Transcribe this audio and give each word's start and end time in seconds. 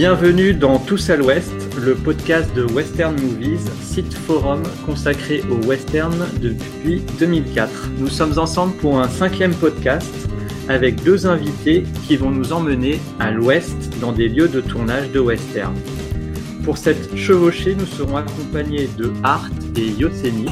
Bienvenue 0.00 0.54
dans 0.54 0.78
Tous 0.78 1.10
à 1.10 1.16
l'Ouest, 1.16 1.52
le 1.78 1.94
podcast 1.94 2.48
de 2.56 2.64
Western 2.64 3.14
Movies, 3.20 3.70
site 3.82 4.14
forum 4.14 4.62
consacré 4.86 5.42
au 5.50 5.62
western 5.66 6.16
depuis 6.40 7.02
2004. 7.18 7.90
Nous 7.98 8.08
sommes 8.08 8.38
ensemble 8.38 8.74
pour 8.76 8.98
un 8.98 9.10
cinquième 9.10 9.54
podcast 9.54 10.10
avec 10.70 11.02
deux 11.02 11.26
invités 11.26 11.82
qui 12.06 12.16
vont 12.16 12.30
nous 12.30 12.50
emmener 12.50 12.98
à 13.18 13.30
l'ouest 13.30 13.76
dans 14.00 14.12
des 14.12 14.30
lieux 14.30 14.48
de 14.48 14.62
tournage 14.62 15.10
de 15.10 15.20
western. 15.20 15.74
Pour 16.64 16.78
cette 16.78 17.14
chevauchée, 17.14 17.74
nous 17.74 17.84
serons 17.84 18.16
accompagnés 18.16 18.88
de 18.96 19.12
Art 19.22 19.50
et 19.76 19.88
Yosemite. 19.88 20.48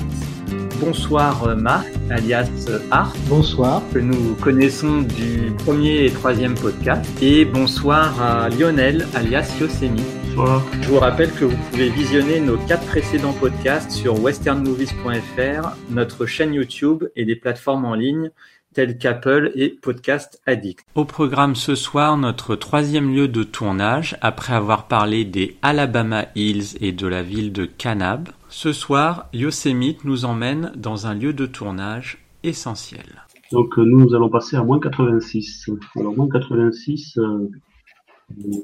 Bonsoir 0.81 1.45
euh, 1.45 1.57
Marc, 1.57 1.89
alias 2.09 2.49
euh, 2.69 2.79
Art. 2.93 3.13
Bonsoir. 3.29 3.83
Que 3.93 3.99
nous 3.99 4.37
connaissons 4.37 5.03
du 5.03 5.53
premier 5.65 6.05
et 6.05 6.11
troisième 6.13 6.55
podcast. 6.55 7.05
Et 7.21 7.45
bonsoir 7.45 8.23
à 8.23 8.49
Lionel, 8.49 9.07
alias 9.17 9.57
Yosemite. 9.61 10.07
Bonsoir. 10.37 10.63
Je 10.81 10.89
vous 10.89 10.99
rappelle 11.01 11.33
que 11.33 11.47
vous 11.47 11.57
pouvez 11.71 11.89
visionner 11.89 12.39
nos 12.39 12.57
quatre 12.57 12.87
précédents 12.87 13.33
podcasts 13.33 13.91
sur 13.91 14.21
westernmovies.fr, 14.23 15.77
notre 15.91 16.27
chaîne 16.27 16.55
YouTube 16.55 17.05
et 17.17 17.25
des 17.25 17.35
plateformes 17.35 17.85
en 17.85 17.95
ligne 17.95 18.31
tels 18.73 18.99
qu'Apple 18.99 19.51
et 19.57 19.71
Podcast 19.71 20.41
Addict. 20.47 20.85
Au 20.95 21.05
programme 21.05 21.57
ce 21.57 21.75
soir, 21.75 22.17
notre 22.17 22.55
troisième 22.55 23.13
lieu 23.13 23.27
de 23.27 23.43
tournage, 23.43 24.17
après 24.21 24.53
avoir 24.53 24.87
parlé 24.87 25.25
des 25.25 25.57
Alabama 25.63 26.27
Hills 26.37 26.77
et 26.81 26.93
de 26.93 27.09
la 27.09 27.25
ville 27.25 27.53
de 27.53 27.65
Kanab. 27.65 28.29
Ce 28.49 28.73
soir, 28.73 29.29
Yosemite 29.35 30.05
nous 30.05 30.25
emmène 30.25 30.73
dans 30.75 31.07
un 31.07 31.15
lieu 31.15 31.33
de 31.35 31.45
tournage 31.45 32.19
essentiel. 32.43 33.25
Donc 33.53 33.79
euh, 33.79 33.85
nous 33.85 34.15
allons 34.15 34.31
passer 34.31 34.57
à 34.57 34.63
moins 34.63 34.81
86. 34.81 35.71
Alors 35.97 36.17
moins 36.17 36.29
86, 36.29 37.19
euh, 37.19 37.51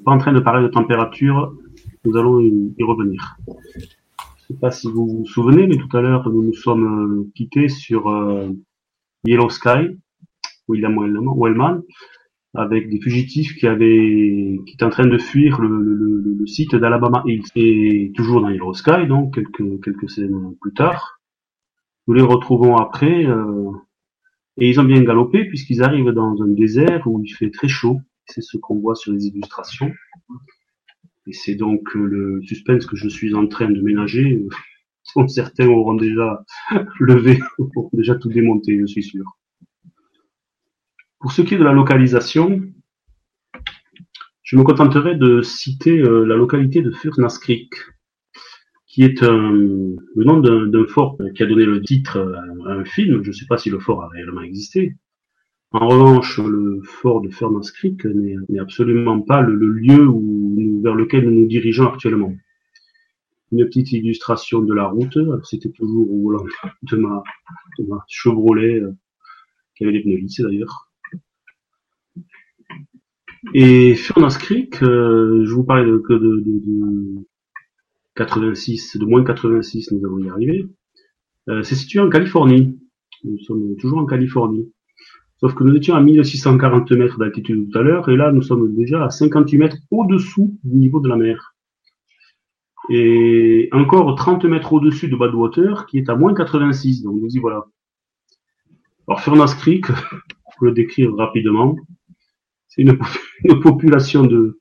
pas 0.04 0.12
en 0.12 0.18
train 0.18 0.32
de 0.32 0.40
parler 0.40 0.62
de 0.62 0.72
température, 0.72 1.54
nous 2.04 2.16
allons 2.16 2.40
y, 2.40 2.74
y 2.78 2.82
revenir. 2.82 3.36
Je 3.46 4.52
ne 4.52 4.56
sais 4.56 4.60
pas 4.60 4.70
si 4.70 4.90
vous 4.90 5.06
vous 5.06 5.26
souvenez, 5.26 5.66
mais 5.66 5.76
tout 5.76 5.94
à 5.96 6.00
l'heure 6.00 6.28
nous 6.30 6.42
nous 6.42 6.54
sommes 6.54 7.22
euh, 7.22 7.30
quittés 7.34 7.68
sur 7.68 8.08
euh, 8.08 8.50
Yellow 9.24 9.48
Sky, 9.50 9.98
William 10.68 10.98
Wellman, 10.98 11.82
avec 12.54 12.88
des 12.88 13.00
fugitifs 13.00 13.56
qui 13.56 13.66
avaient, 13.66 14.60
qui 14.66 14.74
étaient 14.74 14.84
en 14.84 14.90
train 14.90 15.06
de 15.06 15.18
fuir 15.18 15.60
le, 15.60 15.68
le, 15.68 16.22
le, 16.38 16.46
site 16.46 16.74
d'Alabama 16.74 17.22
Hills. 17.26 17.44
Et 17.56 18.12
toujours 18.14 18.40
dans 18.40 18.48
Yellow 18.48 18.74
Sky, 18.74 19.06
donc 19.08 19.34
quelques 19.34 19.82
quelques 19.82 20.10
scènes 20.10 20.54
plus 20.60 20.72
tard, 20.72 21.20
nous 22.06 22.14
les 22.14 22.22
retrouvons 22.22 22.76
après, 22.76 23.24
euh, 23.26 23.70
et 24.58 24.68
ils 24.68 24.78
ont 24.80 24.84
bien 24.84 25.02
galopé 25.02 25.44
puisqu'ils 25.46 25.82
arrivent 25.82 26.10
dans 26.10 26.42
un 26.42 26.48
désert 26.48 27.06
où 27.06 27.22
il 27.24 27.30
fait 27.30 27.50
très 27.50 27.68
chaud. 27.68 28.00
C'est 28.26 28.42
ce 28.42 28.56
qu'on 28.56 28.78
voit 28.78 28.94
sur 28.94 29.12
les 29.12 29.26
illustrations. 29.26 29.92
Et 31.26 31.32
c'est 31.32 31.54
donc 31.54 31.96
euh, 31.96 32.04
le 32.04 32.42
suspense 32.42 32.86
que 32.86 32.96
je 32.96 33.08
suis 33.08 33.34
en 33.34 33.46
train 33.46 33.70
de 33.70 33.80
ménager. 33.80 34.44
Euh, 35.16 35.26
certains 35.28 35.66
auront 35.66 35.94
déjà 35.94 36.44
levé, 37.00 37.38
déjà 37.92 38.14
tout 38.14 38.28
démonté, 38.28 38.78
je 38.78 38.86
suis 38.86 39.02
sûr. 39.02 39.24
Pour 41.24 41.32
ce 41.32 41.40
qui 41.40 41.54
est 41.54 41.56
de 41.58 41.64
la 41.64 41.72
localisation, 41.72 42.60
je 44.42 44.56
me 44.58 44.62
contenterai 44.62 45.14
de 45.14 45.40
citer 45.40 45.98
euh, 45.98 46.22
la 46.26 46.36
localité 46.36 46.82
de 46.82 46.90
Furnace 46.90 47.38
Creek, 47.38 47.72
qui 48.86 49.04
est 49.04 49.22
le 49.22 49.96
nom 50.16 50.40
d'un 50.40 50.86
fort 50.86 51.16
qui 51.34 51.42
a 51.42 51.46
donné 51.46 51.64
le 51.64 51.80
titre 51.80 52.18
à 52.66 52.72
un 52.72 52.84
film. 52.84 53.22
Je 53.22 53.28
ne 53.28 53.32
sais 53.32 53.46
pas 53.46 53.56
si 53.56 53.70
le 53.70 53.78
fort 53.78 54.02
a 54.02 54.08
réellement 54.08 54.42
existé. 54.42 54.96
En 55.70 55.88
revanche, 55.88 56.38
le 56.40 56.82
fort 56.82 57.22
de 57.22 57.30
Furnace 57.30 57.70
Creek 57.70 58.04
n'est 58.04 58.58
absolument 58.58 59.22
pas 59.22 59.40
le, 59.40 59.54
lieu 59.54 60.06
vers 60.82 60.94
lequel 60.94 61.24
nous 61.24 61.40
nous 61.40 61.46
dirigeons 61.46 61.88
actuellement. 61.90 62.34
Une 63.50 63.64
petite 63.64 63.92
illustration 63.92 64.60
de 64.60 64.74
la 64.74 64.88
route. 64.88 65.16
C'était 65.44 65.70
toujours 65.70 66.06
au 66.12 66.22
volant 66.22 66.44
de 66.82 66.96
ma, 66.96 67.22
Chevrolet, 68.08 68.80
euh, 68.80 68.92
qui 69.74 69.84
avait 69.84 69.94
des 69.94 70.02
pneus 70.02 70.18
d'ailleurs. 70.40 70.90
Et 73.52 73.94
Furnace 73.94 74.38
Creek, 74.38 74.82
euh, 74.82 75.44
je 75.44 75.52
vous 75.52 75.64
parlais 75.64 75.84
de, 75.84 76.02
de, 76.08 76.18
de, 76.18 76.40
de 76.40 77.26
86, 78.16 78.96
de 78.96 79.04
moins 79.04 79.22
86, 79.22 79.92
nous 79.92 80.04
allons 80.04 80.18
y 80.18 80.28
arriver. 80.28 80.66
Euh, 81.48 81.62
c'est 81.62 81.74
situé 81.74 82.00
en 82.00 82.08
Californie. 82.08 82.78
Nous 83.24 83.38
sommes 83.40 83.76
toujours 83.76 83.98
en 83.98 84.06
Californie. 84.06 84.72
Sauf 85.38 85.54
que 85.54 85.64
nous 85.64 85.76
étions 85.76 85.94
à 85.94 86.00
1640 86.00 86.90
mètres 86.92 87.18
d'altitude 87.18 87.70
tout 87.70 87.78
à 87.78 87.82
l'heure, 87.82 88.08
et 88.08 88.16
là 88.16 88.32
nous 88.32 88.42
sommes 88.42 88.74
déjà 88.74 89.04
à 89.04 89.10
58 89.10 89.58
mètres 89.58 89.76
au-dessous 89.90 90.58
du 90.64 90.76
niveau 90.76 91.00
de 91.00 91.08
la 91.08 91.16
mer. 91.16 91.54
Et 92.88 93.68
encore 93.72 94.14
30 94.14 94.44
mètres 94.44 94.72
au-dessus 94.72 95.08
de 95.08 95.16
Badwater, 95.16 95.86
qui 95.86 95.98
est 95.98 96.08
à 96.08 96.16
moins 96.16 96.34
86, 96.34 97.02
donc 97.02 97.20
nous 97.20 97.28
y 97.28 97.38
voilà. 97.38 97.64
Alors 99.06 99.20
Furnace 99.20 99.54
Creek, 99.54 99.86
pour 99.86 100.64
le 100.66 100.72
décrire 100.72 101.14
rapidement, 101.14 101.76
c'est 102.74 102.82
une, 103.44 103.60
population 103.60 104.24
de, 104.24 104.58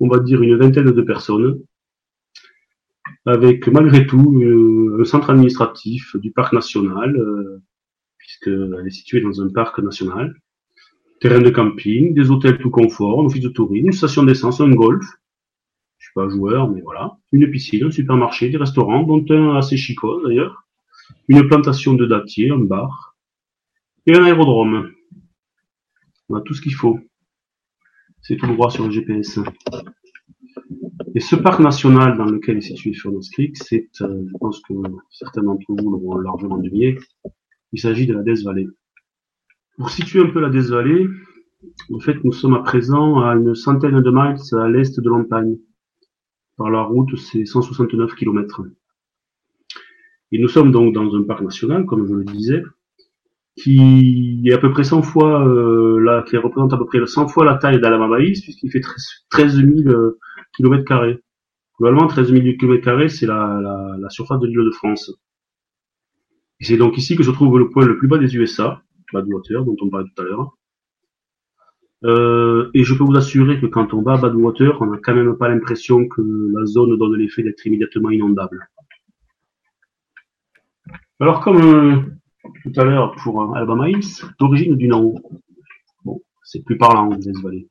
on 0.00 0.08
va 0.08 0.20
dire, 0.20 0.42
une 0.42 0.56
vingtaine 0.56 0.90
de 0.90 1.02
personnes, 1.02 1.62
avec 3.24 3.66
malgré 3.68 4.06
tout 4.06 4.40
euh, 4.40 4.98
un 5.00 5.04
centre 5.04 5.30
administratif 5.30 6.16
du 6.16 6.30
parc 6.30 6.52
national, 6.52 7.16
euh, 7.16 7.62
puisqu'elle 8.18 8.84
est 8.86 8.90
située 8.90 9.20
dans 9.20 9.40
un 9.42 9.48
parc 9.48 9.78
national, 9.80 10.34
terrain 11.20 11.40
de 11.40 11.50
camping, 11.50 12.14
des 12.14 12.30
hôtels 12.30 12.58
tout 12.58 12.70
confort, 12.70 13.20
un 13.20 13.26
office 13.26 13.42
de 13.42 13.48
tourisme, 13.48 13.86
une 13.86 13.92
station 13.92 14.22
d'essence, 14.22 14.60
un 14.60 14.70
golf, 14.70 15.04
je 15.98 16.06
suis 16.06 16.14
pas 16.14 16.28
joueur, 16.28 16.70
mais 16.70 16.82
voilà, 16.82 17.16
une 17.32 17.50
piscine, 17.50 17.84
un 17.84 17.90
supermarché, 17.90 18.48
des 18.48 18.58
restaurants, 18.58 19.02
dont 19.02 19.24
un 19.30 19.56
assez 19.56 19.76
chicot 19.76 20.22
d'ailleurs, 20.24 20.66
une 21.28 21.46
plantation 21.48 21.94
de 21.94 22.06
dattiers, 22.06 22.50
un 22.50 22.58
bar, 22.58 23.16
et 24.06 24.14
un 24.14 24.24
aérodrome. 24.24 24.92
On 26.28 26.36
a 26.36 26.40
tout 26.40 26.54
ce 26.54 26.62
qu'il 26.62 26.74
faut. 26.74 27.00
C'est 28.26 28.36
tout 28.36 28.48
droit 28.48 28.70
sur 28.70 28.84
le 28.86 28.90
GPS. 28.90 29.38
Et 31.14 31.20
ce 31.20 31.36
parc 31.36 31.60
national 31.60 32.18
dans 32.18 32.24
lequel 32.24 32.56
est 32.56 32.60
situé 32.60 32.92
Furnace 32.92 33.30
Creek, 33.30 33.56
c'est, 33.56 33.88
euh, 34.00 34.24
je 34.26 34.38
pense 34.38 34.60
que 34.62 34.74
certains 35.10 35.44
d'entre 35.44 35.64
vous 35.68 35.90
l'auront 35.92 36.18
largement 36.18 36.58
deviné, 36.58 36.98
il 37.72 37.80
s'agit 37.80 38.04
de 38.04 38.14
la 38.14 38.24
Death 38.24 38.42
Valley. 38.42 38.66
Pour 39.76 39.90
situer 39.90 40.22
un 40.22 40.30
peu 40.30 40.40
la 40.40 40.50
Death 40.50 40.70
Valley, 40.70 41.06
en 41.92 42.00
fait, 42.00 42.24
nous 42.24 42.32
sommes 42.32 42.54
à 42.54 42.62
présent 42.62 43.20
à 43.20 43.36
une 43.36 43.54
centaine 43.54 44.00
de 44.00 44.10
miles 44.10 44.60
à 44.60 44.68
l'est 44.68 44.98
de 44.98 45.08
l'Ontagne. 45.08 45.58
Par 46.56 46.70
la 46.70 46.82
route, 46.82 47.16
c'est 47.16 47.44
169 47.44 48.16
km. 48.16 48.62
Et 50.32 50.40
nous 50.40 50.48
sommes 50.48 50.72
donc 50.72 50.92
dans 50.92 51.14
un 51.14 51.22
parc 51.22 51.42
national, 51.42 51.86
comme 51.86 52.08
je 52.08 52.14
le 52.14 52.24
disais, 52.24 52.62
qui 53.56 54.42
est 54.44 54.52
à 54.52 54.58
peu 54.58 54.70
près 54.70 54.84
100 54.84 55.02
fois, 55.02 55.46
euh, 55.46 55.98
la, 56.00 56.22
qui 56.22 56.36
représente 56.36 56.72
à 56.72 56.76
peu 56.76 56.86
près 56.86 57.04
100 57.04 57.28
fois 57.28 57.44
la 57.44 57.56
taille 57.56 57.80
d'Alabama 57.80 58.20
Hills, 58.20 58.40
puisqu'il 58.42 58.70
fait 58.70 58.82
13 59.30 59.56
000 59.56 59.68
euh, 59.88 60.18
kilomètres 60.56 60.84
carrés. 60.84 61.20
Globalement, 61.78 62.06
13 62.06 62.32
000 62.32 62.56
kilomètres 62.58 62.84
carrés, 62.84 63.08
c'est 63.08 63.26
la, 63.26 63.58
la, 63.62 63.96
la 63.98 64.08
surface 64.10 64.40
de 64.40 64.46
l'île 64.46 64.64
de 64.64 64.70
France. 64.70 65.12
Et 66.60 66.64
c'est 66.64 66.76
donc 66.76 66.96
ici 66.96 67.16
que 67.16 67.22
se 67.22 67.30
trouve 67.30 67.58
le 67.58 67.70
point 67.70 67.84
le 67.84 67.96
plus 67.98 68.08
bas 68.08 68.18
des 68.18 68.34
USA, 68.36 68.82
Badwater, 69.12 69.64
dont 69.64 69.76
on 69.80 69.88
parlait 69.88 70.06
tout 70.14 70.22
à 70.22 70.24
l'heure. 70.24 70.56
Euh, 72.04 72.70
et 72.74 72.84
je 72.84 72.94
peux 72.94 73.04
vous 73.04 73.16
assurer 73.16 73.58
que 73.60 73.66
quand 73.66 73.94
on 73.94 74.02
va 74.02 74.14
à 74.14 74.16
Badwater, 74.18 74.80
on 74.80 74.86
n'a 74.86 74.98
quand 74.98 75.14
même 75.14 75.36
pas 75.36 75.48
l'impression 75.48 76.06
que 76.06 76.22
la 76.54 76.64
zone 76.66 76.96
donne 76.98 77.16
l'effet 77.16 77.42
d'être 77.42 77.66
immédiatement 77.66 78.10
inondable. 78.10 78.68
Alors 81.18 81.40
comme 81.40 81.56
euh, 81.56 82.02
tout 82.66 82.80
à 82.80 82.84
l'heure 82.84 83.14
pour 83.22 83.42
euh, 83.42 83.54
Alabama 83.54 83.88
Hills, 83.88 84.24
l'origine 84.40 84.76
du 84.76 84.88
nom. 84.88 85.14
Bon, 86.04 86.20
c'est 86.42 86.64
plus 86.64 86.76
parlant, 86.76 87.08
Death 87.08 87.40
Valley. 87.42 87.68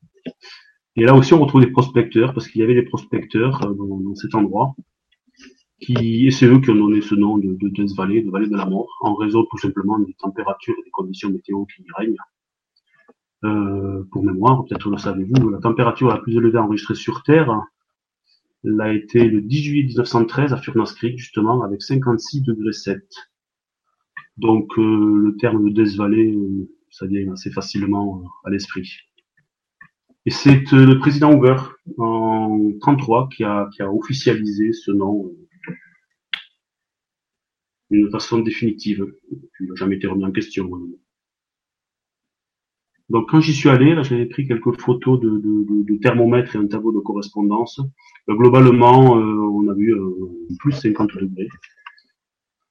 Et 0.95 1.03
là 1.03 1.13
aussi, 1.13 1.33
on 1.33 1.39
retrouve 1.39 1.61
des 1.61 1.71
prospecteurs, 1.71 2.33
parce 2.33 2.47
qu'il 2.47 2.61
y 2.61 2.63
avait 2.63 2.75
des 2.75 2.83
prospecteurs 2.83 3.63
euh, 3.65 3.73
dans, 3.73 3.99
dans 3.99 4.15
cet 4.15 4.35
endroit, 4.35 4.73
qui, 5.81 6.27
et 6.27 6.31
c'est 6.31 6.45
eux 6.45 6.59
qui 6.59 6.69
ont 6.69 6.75
donné 6.75 7.01
ce 7.01 7.15
nom 7.15 7.37
de, 7.37 7.53
de 7.55 7.69
Death 7.69 7.95
Valley, 7.95 8.21
de 8.21 8.31
vallée 8.31 8.47
de 8.47 8.55
la 8.55 8.65
mort, 8.65 8.89
en 9.01 9.15
raison 9.15 9.45
tout 9.49 9.57
simplement 9.57 9.99
des 9.99 10.13
températures 10.13 10.75
et 10.79 10.83
des 10.83 10.91
conditions 10.91 11.29
météo 11.29 11.65
qui 11.65 11.81
y 11.81 11.91
règnent. 11.97 12.15
Euh, 13.43 14.03
pour 14.11 14.23
mémoire, 14.23 14.63
peut-être 14.65 14.89
le 14.89 14.97
savez-vous, 14.97 15.49
la 15.49 15.59
température 15.59 16.07
la 16.07 16.17
plus 16.17 16.37
élevée 16.37 16.57
enregistrée 16.57 16.95
sur 16.95 17.21
Terre 17.23 17.61
l'a 18.63 18.93
été 18.93 19.25
le 19.25 19.41
10 19.41 19.61
juillet 19.61 19.83
1913 19.83 20.53
à 20.53 20.57
Furnace 20.57 20.93
Creek, 20.93 21.19
justement, 21.19 21.61
avec 21.61 21.83
56 21.83 22.41
degrés 22.41 22.73
7. 22.73 23.03
Donc 24.37 24.77
euh, 24.77 24.81
le 24.81 25.37
terme 25.37 25.69
de 25.71 25.83
Death 25.83 25.99
euh, 25.99 26.69
ça 26.89 27.05
vient 27.07 27.31
assez 27.31 27.51
facilement 27.51 28.21
euh, 28.21 28.27
à 28.43 28.49
l'esprit. 28.49 28.89
Et 30.25 30.31
c'est 30.31 30.71
le 30.71 30.97
président 30.97 31.33
Hoover 31.33 31.57
en 31.97 32.71
33 32.81 33.29
qui 33.29 33.43
a, 33.43 33.69
qui 33.75 33.83
officialisé 33.83 34.73
ce 34.73 34.91
nom 34.91 35.31
d'une 37.91 38.09
façon 38.09 38.39
définitive. 38.39 39.05
Il 39.59 39.67
n'a 39.67 39.75
jamais 39.75 39.97
été 39.97 40.07
remis 40.07 40.25
en 40.25 40.31
question. 40.31 40.69
Donc 43.09 43.29
quand 43.29 43.39
j'y 43.39 43.53
suis 43.53 43.69
allé, 43.69 43.93
là 43.93 44.01
j'avais 44.01 44.25
pris 44.25 44.47
quelques 44.47 44.81
photos 44.81 45.19
de, 45.19 45.29
de, 45.29 45.97
thermomètre 45.97 46.55
et 46.55 46.59
un 46.59 46.65
tableau 46.65 46.91
de 46.91 46.99
correspondance. 46.99 47.79
Globalement, 48.27 49.13
on 49.65 49.67
a 49.67 49.73
vu 49.73 49.93
euh, 49.93 50.09
plus 50.59 50.71
50 50.71 51.11
degrés, 51.15 51.47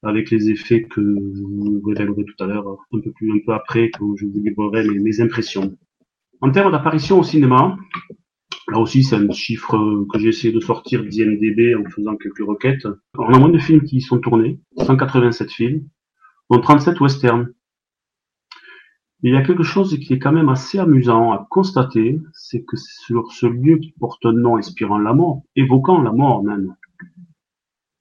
avec 0.05 0.31
les 0.31 0.49
effets 0.49 0.83
que 0.83 1.01
vous 1.01 1.81
révélerai 1.85 2.25
tout 2.25 2.43
à 2.43 2.47
l'heure, 2.47 2.67
un 2.93 2.99
peu 2.99 3.11
plus 3.11 3.31
un 3.31 3.39
peu 3.45 3.53
après, 3.53 3.89
quand 3.91 4.15
je 4.15 4.25
vous 4.25 4.39
livrerai 4.39 4.87
mes, 4.87 4.99
mes 4.99 5.21
impressions. 5.21 5.77
En 6.41 6.51
termes 6.51 6.71
d'apparition 6.71 7.19
au 7.19 7.23
cinéma, 7.23 7.77
là 8.67 8.79
aussi 8.79 9.03
c'est 9.03 9.15
un 9.15 9.31
chiffre 9.31 10.05
que 10.11 10.19
j'ai 10.19 10.29
essayé 10.29 10.53
de 10.53 10.59
sortir 10.59 11.03
d'IMDB 11.03 11.75
en 11.75 11.89
faisant 11.89 12.15
quelques 12.15 12.45
requêtes. 12.45 12.87
on 13.17 13.33
a 13.33 13.39
moins 13.39 13.49
de 13.49 13.59
films 13.59 13.83
qui 13.83 14.01
sont 14.01 14.19
tournés, 14.19 14.59
187 14.77 15.51
films, 15.51 15.87
dont 16.49 16.59
37 16.59 16.99
westerns 17.01 17.49
il 19.27 19.33
y 19.33 19.37
a 19.37 19.41
quelque 19.41 19.63
chose 19.63 19.97
qui 19.97 20.13
est 20.13 20.19
quand 20.19 20.31
même 20.31 20.49
assez 20.49 20.77
amusant 20.77 21.31
à 21.31 21.47
constater, 21.49 22.21
c'est 22.33 22.63
que 22.63 22.77
sur 22.77 23.31
ce 23.31 23.47
lieu 23.47 23.77
qui 23.77 23.91
porte 23.99 24.23
un 24.23 24.33
nom 24.33 24.55
inspirant 24.57 24.99
la 24.99 25.13
mort, 25.13 25.41
évoquant 25.55 25.99
la 25.99 26.11
mort 26.11 26.43
même, 26.43 26.75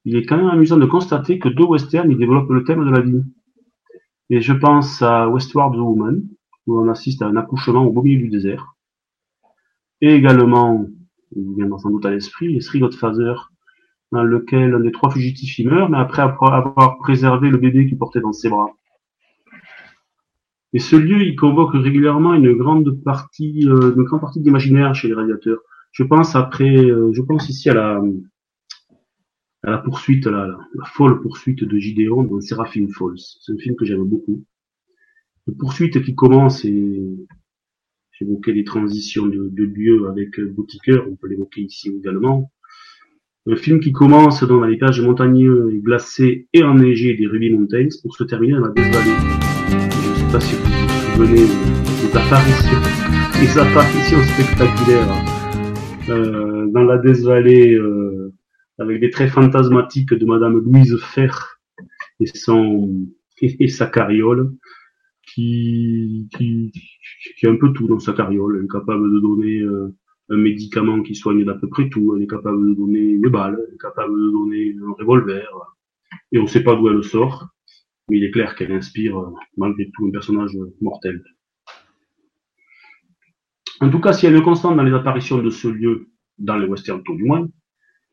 il 0.05 0.17
est 0.17 0.25
quand 0.25 0.37
même 0.37 0.49
amusant 0.49 0.77
de 0.77 0.87
constater 0.87 1.39
que 1.39 1.49
deux 1.49 1.65
westerns 1.65 2.11
y 2.11 2.17
développent 2.17 2.51
le 2.51 2.65
thème 2.65 2.85
de 2.85 2.91
la 2.91 3.01
vie. 3.01 3.23
Et 4.31 4.41
je 4.41 4.53
pense 4.53 5.03
à 5.03 5.29
Westward 5.29 5.77
Woman, 5.77 6.23
où 6.67 6.81
on 6.81 6.89
assiste 6.89 7.23
à 7.23 7.27
un 7.27 7.37
accouchement 7.37 7.85
au 7.85 7.93
beau 7.93 8.03
milieu 8.03 8.23
du 8.23 8.29
désert. 8.29 8.75
Et 10.01 10.15
également, 10.15 10.87
vous 11.35 11.55
viendra 11.55 11.79
sans 11.79 11.91
doute 11.91 12.05
à 12.06 12.11
l'esprit, 12.11 12.59
Three 12.59 12.81
Godfather, 12.81 13.35
dans 14.12 14.23
lequel 14.23 14.75
un 14.75 14.81
des 14.81 14.93
trois 14.93 15.11
fugitifs 15.11 15.59
y 15.59 15.67
meurt, 15.67 15.91
mais 15.91 15.99
après 15.99 16.23
avoir 16.23 16.99
préservé 16.99 17.51
le 17.51 17.59
bébé 17.59 17.87
qu'il 17.87 17.99
portait 17.99 18.21
dans 18.21 18.33
ses 18.33 18.49
bras. 18.49 18.71
Et 20.73 20.81
ce 20.81 20.97
lieu, 20.97 21.23
il 21.23 21.37
convoque 21.37 21.73
régulièrement 21.73 22.35
une 22.35 22.53
grande 22.55 23.03
partie, 23.03 23.67
euh, 23.69 23.95
une 23.97 24.03
grande 24.03 24.21
partie 24.21 24.41
d'imaginaire 24.41 24.95
chez 24.95 25.09
les 25.09 25.15
radiateurs. 25.15 25.61
Je 25.93 26.03
pense 26.03 26.35
après, 26.35 26.77
euh, 26.77 27.12
je 27.12 27.23
pense 27.23 27.49
ici 27.49 27.71
à 27.71 27.75
la, 27.75 28.03
à 29.64 29.70
la 29.70 29.78
poursuite, 29.78 30.26
la, 30.26 30.46
la, 30.75 30.84
folle 30.84 31.20
poursuite 31.20 31.64
de 31.64 31.78
Gideon 31.78 32.22
dans 32.25 32.40
Seraphim 32.40 32.88
Falls. 32.88 33.19
C'est 33.40 33.52
un 33.52 33.58
film 33.58 33.76
que 33.76 33.84
j'aime 33.84 34.05
beaucoup. 34.05 34.44
Une 35.49 35.56
poursuite 35.56 36.02
qui 36.02 36.14
commence 36.14 36.64
et 36.64 37.02
j'évoquais 38.12 38.52
les 38.52 38.64
transitions 38.64 39.26
de, 39.26 39.49
de 39.50 39.64
lieu 39.64 40.08
avec 40.08 40.40
Boutiqueur, 40.40 41.06
on 41.11 41.16
peut 41.16 41.28
l'évoquer 41.28 41.62
ici 41.62 41.90
également. 41.90 42.50
Un 43.46 43.56
film 43.56 43.81
qui 43.81 43.93
commence 43.93 44.43
dans 44.44 44.64
les 44.64 44.78
plages 44.78 45.00
montagneux 45.00 45.70
et 45.72 45.81
glacées 45.81 46.49
et 46.52 46.62
enneigées 46.62 47.14
des 47.14 47.26
Ruby 47.26 47.50
Mountains 47.50 47.88
pour 48.02 48.17
se 48.17 48.25
terminer 48.25 48.55
dans 48.55 48.60
la 48.60 48.70
basse 48.70 48.90
vallée 48.90 49.34
pas 50.34 50.40
si 50.40 50.56
vous 50.56 50.64
vous 50.64 51.25
souvenez 51.25 51.46
des 51.46 52.17
apparitions, 52.17 52.81
des 53.40 53.58
apparitions 53.58 54.22
spectaculaires 54.22 55.25
euh, 56.08 56.67
dans 56.72 56.82
la 56.82 56.99
Desvallée 56.99 57.75
euh, 57.75 58.24
avec 58.79 59.00
des 59.00 59.11
traits 59.11 59.31
fantasmatiques 59.31 60.15
de 60.15 60.25
Madame 60.26 60.59
Louise 60.59 60.97
Fer 60.99 61.61
et 62.21 62.26
son 62.26 63.06
et 63.41 63.69
sa 63.69 63.87
carriole 63.87 64.55
qui, 65.26 66.29
qui, 66.37 66.73
qui 67.37 67.47
a 67.47 67.50
un 67.50 67.56
peu 67.56 67.73
tout 67.73 67.88
dans 67.88 67.99
sa 67.99 68.12
carriole. 68.12 68.59
Elle 68.59 68.65
est 68.67 68.69
capable 68.69 69.12
de 69.12 69.21
donner 69.21 69.61
euh, 69.61 69.94
un 70.31 70.37
médicament 70.37 71.03
qui 71.03 71.15
soigne 71.15 71.44
d'à 71.44 71.55
peu 71.55 71.69
près 71.69 71.88
tout. 71.88 72.15
Elle 72.17 72.23
est 72.23 72.29
capable 72.29 72.69
de 72.69 72.75
donner 72.75 73.00
une 73.00 73.29
balle, 73.29 73.61
elle 73.67 73.75
est 73.75 73.79
capable 73.79 74.15
de 74.15 74.31
donner 74.31 74.77
un 74.87 74.93
revolver. 74.93 75.49
Et 76.31 76.38
on 76.38 76.43
ne 76.43 76.49
sait 76.49 76.62
pas 76.62 76.77
d'où 76.77 76.88
elle 76.88 77.03
sort 77.03 77.55
mais 78.09 78.19
il 78.19 78.25
est 78.25 78.31
clair 78.31 78.55
qu'elle 78.55 78.73
inspire 78.73 79.19
euh, 79.19 79.31
malgré 79.56 79.91
tout 79.94 80.06
un 80.06 80.11
personnage 80.11 80.53
mortel. 80.81 81.23
En 83.81 83.91
tout 83.91 84.00
cas, 84.00 84.19
y 84.23 84.27
a 84.27 84.31
une 84.31 84.43
constante 84.43 84.77
dans 84.77 84.82
les 84.82 84.93
apparitions 84.93 85.43
de 85.43 85.50
ce 85.50 85.69
lieu, 85.69 86.09
dans 86.38 86.56
les 86.56 86.67
western 86.67 87.03
tout 87.03 87.17
du 87.17 87.25
moins, 87.25 87.49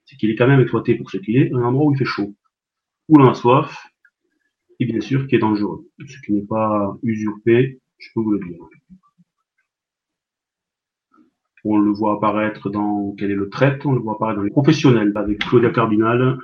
c'est 0.05 0.15
qu'il 0.17 0.29
est 0.29 0.35
quand 0.35 0.47
même 0.47 0.59
exploité 0.59 0.95
pour 0.95 1.09
ce 1.09 1.17
qu'il 1.17 1.37
est, 1.37 1.53
un 1.53 1.63
endroit 1.63 1.85
où 1.85 1.93
il 1.93 1.97
fait 1.97 2.05
chaud, 2.05 2.35
où 3.07 3.17
l'on 3.17 3.29
a 3.29 3.33
soif, 3.33 3.87
et 4.79 4.85
bien 4.85 5.01
sûr 5.01 5.27
qui 5.27 5.35
est 5.35 5.39
dangereux, 5.39 5.87
ce 6.05 6.17
qui 6.25 6.33
n'est 6.33 6.45
pas 6.45 6.97
usurpé, 7.03 7.79
je 7.97 8.09
peux 8.13 8.21
vous 8.21 8.31
le 8.31 8.39
dire. 8.39 8.59
On 11.63 11.77
le 11.77 11.91
voit 11.91 12.15
apparaître 12.15 12.71
dans 12.71 13.13
Quel 13.17 13.29
est 13.29 13.35
le 13.35 13.49
traite, 13.49 13.85
on 13.85 13.93
le 13.93 13.99
voit 13.99 14.13
apparaître 14.13 14.37
dans 14.37 14.43
les 14.43 14.49
professionnels, 14.49 15.11
avec 15.15 15.39
Claudia 15.39 15.69
Cardinal, 15.69 16.39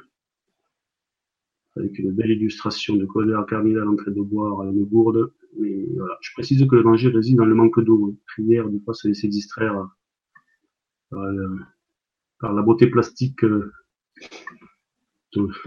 avec 1.75 1.97
une 1.99 2.11
belle 2.11 2.31
illustration 2.31 2.95
de 2.95 3.05
Colère 3.05 3.45
Cardinal 3.47 3.87
en 3.87 3.95
train 3.95 4.11
de 4.11 4.21
boire 4.21 4.63
une 4.63 4.85
gourde. 4.85 5.33
Mais 5.59 5.87
voilà, 5.95 6.17
je 6.21 6.31
précise 6.33 6.65
que 6.67 6.75
le 6.75 6.83
danger 6.83 7.09
réside 7.09 7.37
dans 7.37 7.45
le 7.45 7.55
manque 7.55 7.79
d'eau. 7.79 8.15
Prière 8.27 8.67
de 8.67 8.75
ne 8.75 8.79
pas 8.79 8.93
se 8.93 9.07
laisser 9.07 9.27
distraire 9.27 9.87
par, 11.09 11.25
la 12.41 12.61
beauté 12.61 12.87
plastique 12.87 13.37
que, 13.37 13.71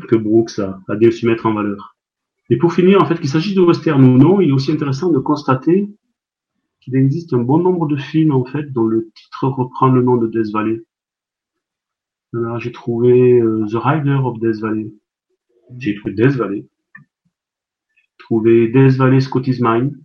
que 0.09 0.17
Brooks 0.17 0.59
a, 0.59 0.81
a 0.89 1.11
su 1.11 1.27
mettre 1.27 1.47
en 1.47 1.55
valeur. 1.55 1.97
Et 2.49 2.57
pour 2.57 2.73
finir, 2.73 3.01
en 3.01 3.07
fait, 3.07 3.19
qu'il 3.21 3.29
s'agisse 3.29 3.55
de 3.55 3.61
western 3.61 4.03
ou 4.03 4.19
non, 4.19 4.41
il 4.41 4.51
est 4.51 4.53
aussi 4.53 4.73
intéressant 4.73 5.11
de 5.11 5.19
constater 5.19 5.89
qu'il 6.81 6.97
existe 6.97 7.33
un 7.33 7.39
bon 7.39 7.59
nombre 7.59 7.87
de 7.87 7.97
films, 7.97 8.33
en 8.33 8.45
fait, 8.45 8.73
dont 8.73 8.87
le 8.87 9.11
titre 9.15 9.47
reprend 9.49 9.89
le 9.89 10.03
nom 10.03 10.17
de 10.17 10.27
Death 10.27 10.53
Valley. 10.53 10.83
j'ai 12.59 12.73
trouvé 12.73 13.41
euh, 13.41 13.67
The 13.71 13.75
Rider 13.75 14.19
of 14.25 14.41
Death 14.41 14.61
Valley, 14.61 14.95
j'ai 15.79 15.95
trouvé 15.95 16.15
Death 16.15 16.37
Valley. 16.37 16.67
Trouvé 18.19 18.69
Death 18.69 18.97
Valley 18.97 19.21
Scottish 19.21 19.61
Mine. 19.61 19.97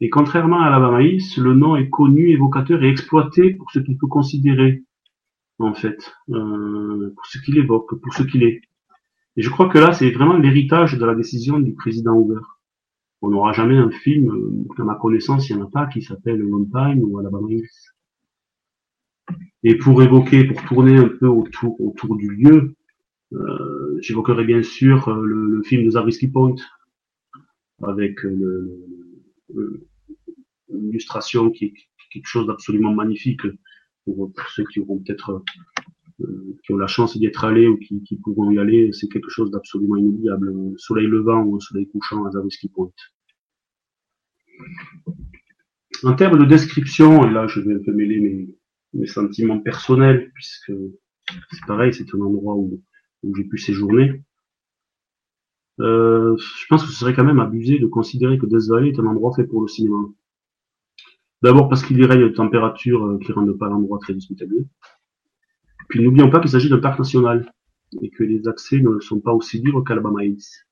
Et 0.00 0.10
contrairement 0.10 0.60
à 0.60 0.70
la 0.70 0.78
Maïs, 0.78 1.36
le 1.36 1.54
nom 1.54 1.76
est 1.76 1.88
connu, 1.88 2.30
évocateur 2.30 2.82
et 2.82 2.88
exploité 2.88 3.54
pour 3.54 3.70
ce 3.70 3.78
qu'il 3.78 3.96
peut 3.96 4.06
considérer, 4.06 4.82
en 5.58 5.74
fait, 5.74 6.12
euh, 6.30 7.12
pour 7.14 7.26
ce 7.26 7.38
qu'il 7.38 7.58
évoque, 7.58 8.00
pour 8.00 8.14
ce 8.14 8.22
qu'il 8.22 8.42
est. 8.42 8.60
Et 9.36 9.42
je 9.42 9.50
crois 9.50 9.68
que 9.68 9.78
là, 9.78 9.92
c'est 9.92 10.10
vraiment 10.10 10.36
l'héritage 10.36 10.98
de 10.98 11.04
la 11.04 11.14
décision 11.14 11.58
du 11.58 11.74
président 11.74 12.14
Hoover. 12.14 12.40
On 13.22 13.30
n'aura 13.30 13.52
jamais 13.52 13.76
un 13.76 13.90
film, 13.90 14.30
euh, 14.30 14.82
à 14.82 14.84
ma 14.84 14.94
connaissance, 14.96 15.48
il 15.48 15.56
n'y 15.56 15.62
en 15.62 15.66
a 15.66 15.70
pas, 15.70 15.86
qui 15.86 16.02
s'appelle 16.02 16.38
Long 16.38 16.66
Time 16.66 17.02
ou 17.02 17.18
Alabama 17.18 17.48
Hills. 17.50 17.68
Et 19.62 19.76
pour 19.76 20.02
évoquer, 20.02 20.44
pour 20.44 20.62
tourner 20.64 20.98
un 20.98 21.08
peu 21.08 21.26
autour, 21.26 21.80
autour 21.80 22.16
du 22.16 22.30
lieu, 22.30 22.74
euh, 23.32 23.98
j'évoquerai 24.00 24.44
bien 24.44 24.62
sûr 24.62 25.08
euh, 25.08 25.24
le, 25.24 25.62
film 25.62 25.84
de 25.84 25.90
Zabriskie 25.90 26.28
Point, 26.28 26.56
avec 27.82 28.24
euh, 28.24 28.86
l'illustration 30.68 31.50
qui 31.50 31.64
est 31.66 31.74
quelque 32.12 32.26
chose 32.26 32.46
d'absolument 32.46 32.92
magnifique 32.92 33.42
pour, 34.04 34.30
ceux 34.54 34.64
qui 34.64 34.80
auront 34.80 34.98
peut-être 34.98 35.42
qui 36.62 36.72
ont 36.72 36.76
la 36.76 36.86
chance 36.86 37.18
d'y 37.18 37.26
être 37.26 37.44
allés 37.44 37.66
ou 37.66 37.76
qui, 37.76 38.16
pourront 38.22 38.50
y 38.52 38.58
aller, 38.58 38.92
c'est 38.92 39.08
quelque 39.08 39.30
chose 39.30 39.50
d'absolument 39.50 39.96
inoubliable. 39.96 40.52
Soleil 40.76 41.08
levant 41.08 41.42
ou 41.42 41.60
soleil 41.60 41.88
couchant 41.88 42.24
à 42.24 42.30
Zabriskie 42.30 42.68
Point. 42.68 42.90
En 46.04 46.14
termes 46.14 46.38
de 46.38 46.44
description, 46.44 47.26
et 47.26 47.32
là 47.32 47.46
je 47.48 47.60
vais 47.60 47.74
un 47.74 47.82
peu 47.84 47.92
mêler 47.92 48.20
mes, 48.20 48.48
mes 48.92 49.06
sentiments 49.06 49.58
personnels, 49.58 50.30
puisque 50.34 50.72
c'est 51.50 51.66
pareil, 51.66 51.92
c'est 51.92 52.14
un 52.14 52.20
endroit 52.20 52.54
où 52.54 52.80
où 53.24 53.34
j'ai 53.34 53.44
pu 53.44 53.58
séjourner. 53.58 54.22
Euh, 55.80 56.36
je 56.36 56.66
pense 56.68 56.84
que 56.84 56.90
ce 56.90 56.98
serait 56.98 57.14
quand 57.14 57.24
même 57.24 57.40
abusé 57.40 57.78
de 57.78 57.86
considérer 57.86 58.38
que 58.38 58.46
Death 58.46 58.68
Valley 58.68 58.90
est 58.90 59.00
un 59.00 59.06
endroit 59.06 59.34
fait 59.34 59.44
pour 59.44 59.62
le 59.62 59.68
cinéma. 59.68 59.98
D'abord 61.44 61.68
parce 61.68 61.84
qu'il 61.84 61.98
y 61.98 62.06
règne 62.06 62.22
une 62.22 62.32
température 62.32 63.04
euh, 63.04 63.18
qui 63.18 63.30
rendent 63.30 63.58
pas 63.58 63.68
l'endroit 63.68 63.98
très 63.98 64.14
hospitalier. 64.14 64.66
Puis 65.90 66.02
n'oublions 66.02 66.30
pas 66.30 66.40
qu'il 66.40 66.50
s'agit 66.50 66.70
d'un 66.70 66.78
parc 66.78 66.98
national 66.98 67.52
et 68.00 68.08
que 68.08 68.24
les 68.24 68.48
accès 68.48 68.80
ne 68.80 68.98
sont 69.00 69.20
pas 69.20 69.32
aussi 69.32 69.58
libres 69.58 69.84
Hills. 70.22 70.64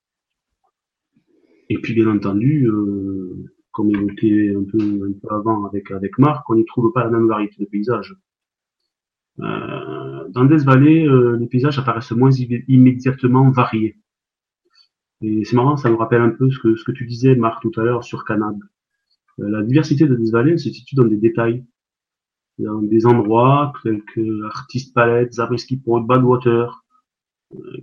Et 1.69 1.79
puis 1.79 1.93
bien 1.93 2.09
entendu, 2.09 2.67
euh, 2.69 3.51
comme 3.71 3.95
évoqué 3.95 4.55
un 4.55 4.65
peu, 4.65 4.79
un 4.79 5.13
peu 5.13 5.35
avant 5.35 5.67
avec, 5.67 5.91
avec 5.91 6.19
Marc, 6.19 6.49
on 6.49 6.55
n'y 6.55 6.65
trouve 6.65 6.91
pas 6.95 7.05
la 7.05 7.11
même 7.11 7.29
variété 7.29 7.57
de 7.59 7.69
paysages. 7.69 8.17
Euh, 9.41 10.29
dans 10.31 10.47
Death 10.47 10.65
Valley, 10.65 11.07
euh, 11.07 11.37
les 11.37 11.49
paysages 11.49 11.79
apparaissent 11.79 12.13
moins 12.13 12.31
immédiatement 12.31 13.51
variés. 13.51 13.99
Et 15.21 15.45
c'est 15.45 15.57
marrant, 15.57 15.77
ça 15.77 15.91
me 15.91 15.97
rappelle 15.97 16.23
un 16.23 16.31
peu 16.31 16.51
ce 16.51 16.59
que, 16.59 16.77
ce 16.77 16.85
que 16.85 16.93
tu 16.93 17.05
disais, 17.05 17.37
Marc, 17.37 17.61
tout 17.61 17.79
à 17.79 17.85
l'heure 17.85 18.05
sur 18.05 18.25
Canab. 18.25 18.57
Euh, 19.41 19.49
la 19.49 19.63
diversité 19.63 20.07
de 20.07 20.15
Death 20.15 20.33
Valley 20.33 20.59
se 20.59 20.71
situe 20.71 20.95
dans 20.95 21.05
des 21.05 21.17
détails, 21.17 21.65
dans 22.59 22.83
des 22.83 23.07
endroits 23.07 23.73
tels 23.83 24.03
que 24.03 24.45
Artist 24.45 24.95
Palette, 24.95 25.33
Zabriskie 25.33 25.79
Point, 25.79 26.03
Badwater, 26.03 26.83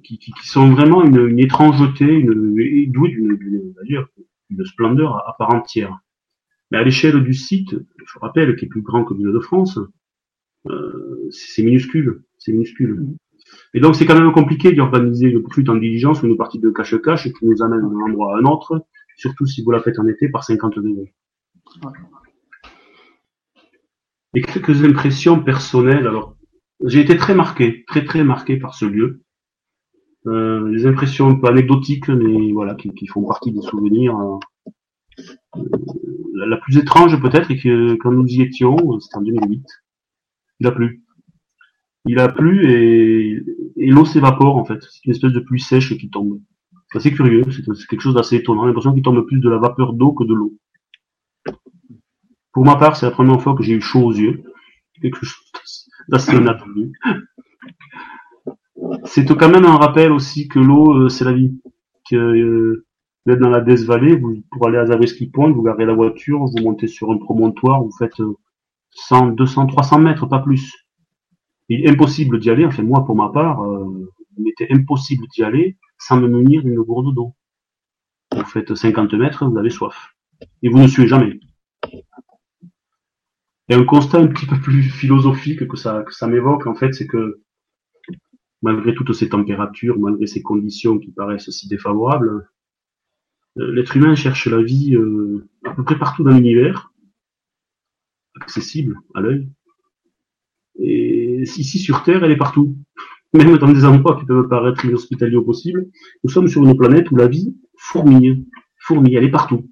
qui, 0.04 0.18
qui, 0.18 0.32
qui, 0.32 0.48
sont 0.48 0.72
vraiment 0.72 1.04
une, 1.04 1.28
une 1.28 1.40
étrangeté, 1.40 2.06
une, 2.06 2.54
douée 2.92 3.10
d'une, 3.10 3.74
d'ailleurs, 3.74 4.08
une 4.50 4.66
splendeur 4.66 5.18
à, 5.28 5.36
part 5.38 5.54
entière. 5.54 6.00
Mais 6.72 6.78
à 6.78 6.84
l'échelle 6.84 7.24
du 7.24 7.34
site, 7.34 7.76
je 8.06 8.20
rappelle, 8.20 8.56
qui 8.56 8.66
est 8.66 8.68
plus 8.68 8.82
grand 8.82 9.04
que 9.04 9.14
l'île 9.14 9.32
de 9.32 9.40
France, 9.40 9.80
euh, 10.68 11.28
c'est 11.32 11.64
minuscule, 11.64 12.24
c'est 12.38 12.52
minuscule. 12.52 13.08
Et 13.74 13.80
donc 13.80 13.96
c'est 13.96 14.06
quand 14.06 14.20
même 14.20 14.32
compliqué 14.32 14.72
d'organiser 14.74 15.28
une 15.28 15.42
poursuite 15.42 15.70
en 15.70 15.76
diligence 15.76 16.22
ou 16.22 16.28
une 16.28 16.38
partie 16.38 16.60
de 16.60 16.70
cache-cache 16.70 17.32
qui 17.32 17.46
nous 17.46 17.64
amène 17.64 17.82
d'un 17.82 18.00
endroit 18.02 18.36
à 18.36 18.40
un 18.40 18.44
autre, 18.44 18.86
surtout 19.18 19.46
si 19.46 19.64
vous 19.64 19.72
la 19.72 19.82
faites 19.82 19.98
en 19.98 20.08
été 20.08 20.30
par 20.30 20.44
50 20.44 20.76
degrés. 20.76 21.14
Et 24.36 24.42
quelques 24.42 24.84
impressions 24.84 25.42
personnelles. 25.42 26.08
Alors, 26.08 26.36
j'ai 26.86 27.02
été 27.02 27.18
très 27.18 27.36
marqué, 27.36 27.84
très 27.88 28.06
très 28.06 28.24
marqué 28.24 28.58
par 28.58 28.76
ce 28.76 28.86
lieu. 28.86 29.24
Euh, 30.28 30.72
des 30.72 30.86
impressions 30.86 31.30
un 31.30 31.36
peu 31.36 31.48
anecdotiques, 31.48 32.10
mais 32.10 32.52
voilà, 32.52 32.76
qui, 32.76 33.08
font 33.08 33.26
partie 33.26 33.52
des 33.52 33.62
souvenirs. 33.62 34.18
Euh, 35.56 35.64
la 36.36 36.58
plus 36.58 36.78
étrange 36.78 37.20
peut-être 37.22 37.52
est 37.52 37.58
que 37.58 37.96
quand 37.96 38.12
nous 38.12 38.28
y 38.28 38.42
étions, 38.42 39.00
c'était 39.00 39.18
en 39.18 39.22
2008, 39.22 39.66
il 40.60 40.68
a 40.68 40.72
plu. 40.72 41.04
Il 42.06 42.20
a 42.20 42.30
plu 42.30 42.70
et, 42.72 43.44
et 43.78 43.88
l'eau 43.88 44.06
s'évapore 44.06 44.58
en 44.58 44.66
fait. 44.66 44.82
C'est 44.82 45.06
une 45.06 45.12
espèce 45.12 45.34
de 45.34 45.40
pluie 45.40 45.60
sèche 45.60 45.98
qui 45.98 46.10
tombe. 46.10 46.40
C'est 46.92 46.98
assez 46.98 47.12
curieux, 47.12 47.44
c'est 47.52 47.88
quelque 47.88 48.02
chose 48.02 48.16
d'assez 48.16 48.38
étonnant. 48.38 48.64
J'ai 48.64 48.68
l'impression 48.68 48.94
qu'il 48.94 49.04
tombe 49.04 49.26
plus 49.26 49.40
de 49.40 49.50
la 49.50 49.58
vapeur 49.58 49.94
d'eau 49.94 50.14
que 50.14 50.24
de 50.24 50.34
l'eau. 50.34 50.58
Pour 52.54 52.66
ma 52.66 52.76
part, 52.76 52.96
c'est 52.96 53.06
la 53.06 53.12
première 53.12 53.42
fois 53.42 53.56
que 53.56 53.64
j'ai 53.64 53.74
eu 53.74 53.82
chaud 53.82 54.06
aux 54.06 54.14
yeux. 54.14 54.44
Quelque 55.02 55.26
chose 55.26 55.52
d'assez. 56.10 56.32
C'est 59.06 59.26
quand 59.38 59.50
même 59.50 59.66
un 59.66 59.78
rappel 59.78 60.12
aussi 60.12 60.48
que 60.48 60.60
l'eau, 60.60 60.94
euh, 60.94 61.10
c'est 61.10 61.26
la 61.26 61.34
vie. 61.34 61.62
Que 62.10 62.16
euh, 62.16 62.86
vous 63.26 63.34
êtes 63.34 63.40
dans 63.40 63.50
la 63.50 63.62
Death 63.62 63.82
Valley, 63.82 64.16
vous, 64.16 64.42
pour 64.52 64.68
aller 64.68 64.78
à 64.78 64.86
Zabriskie 64.86 65.28
Point, 65.28 65.52
vous 65.52 65.62
garez 65.62 65.86
la 65.86 65.94
voiture, 65.94 66.40
vous 66.40 66.64
montez 66.64 66.88
sur 66.88 67.12
un 67.12 67.18
promontoire, 67.18 67.84
vous 67.84 67.92
faites 67.92 68.22
100, 68.92 69.28
200, 69.30 69.68
300 69.68 70.00
mètres, 70.00 70.26
pas 70.26 70.40
plus. 70.40 70.74
Il 71.68 71.86
est 71.86 71.90
impossible 71.90 72.40
d'y 72.40 72.50
aller, 72.50 72.66
enfin 72.66 72.82
moi 72.82 73.06
pour 73.06 73.16
ma 73.16 73.30
part, 73.30 73.64
euh, 73.64 74.10
il 74.38 74.44
m'était 74.44 74.68
impossible 74.72 75.28
d'y 75.28 75.44
aller 75.44 75.78
sans 76.00 76.20
me 76.20 76.28
munir 76.28 76.64
d'une 76.64 76.82
gourde 76.82 77.14
d'eau. 77.14 77.36
Vous 78.36 78.46
faites 78.46 78.74
50 78.74 79.14
mètres, 79.14 79.46
vous 79.46 79.58
avez 79.58 79.70
soif. 79.70 80.16
Et 80.64 80.70
vous 80.70 80.80
ne 80.80 80.88
suez 80.88 81.08
jamais. 81.08 81.40
Et 83.70 83.76
un 83.76 83.86
constat 83.86 84.20
un 84.20 84.28
petit 84.28 84.48
peu 84.48 84.60
plus 84.60 84.82
philosophique 84.84 85.68
que 85.68 85.78
ça, 85.78 86.04
que 86.04 86.14
ça 86.14 86.28
m'évoque, 86.28 86.66
en 86.66 86.74
fait, 86.74 86.94
c'est 86.94 87.06
que 87.06 87.42
malgré 88.62 88.94
toutes 88.96 89.14
ces 89.14 89.30
températures, 89.30 90.00
malgré 90.00 90.26
ces 90.26 90.42
conditions 90.42 90.98
qui 90.98 91.12
paraissent 91.12 91.50
si 91.52 91.68
défavorables, 91.68 92.50
euh, 93.60 93.72
l'être 93.72 93.96
humain 93.96 94.16
cherche 94.16 94.48
la 94.48 94.62
vie 94.62 94.96
euh, 94.96 95.48
à 95.66 95.74
peu 95.74 95.84
près 95.84 95.98
partout 95.98 96.24
dans 96.24 96.32
l'univers, 96.32 96.92
accessible 98.42 99.00
à 99.14 99.22
l'œil. 99.22 99.50
Et 100.80 101.42
ici 101.42 101.78
sur 101.78 102.04
Terre, 102.04 102.24
elle 102.24 102.32
est 102.32 102.38
partout. 102.38 102.76
Même 103.34 103.58
dans 103.58 103.72
des 103.72 103.86
endroits 103.86 104.18
qui 104.20 104.26
peuvent 104.26 104.48
paraître 104.48 104.84
inhospitaliers 104.86 105.36
au 105.36 105.44
possible, 105.44 105.88
nous 106.24 106.30
sommes 106.32 106.48
sur 106.48 106.64
une 106.64 106.76
planète 106.76 107.12
où 107.12 107.16
la 107.16 107.28
vie 107.28 107.56
fourmille. 107.78 108.48
Fourmille, 108.78 109.16
elle 109.16 109.26
est 109.26 109.32
partout. 109.32 109.70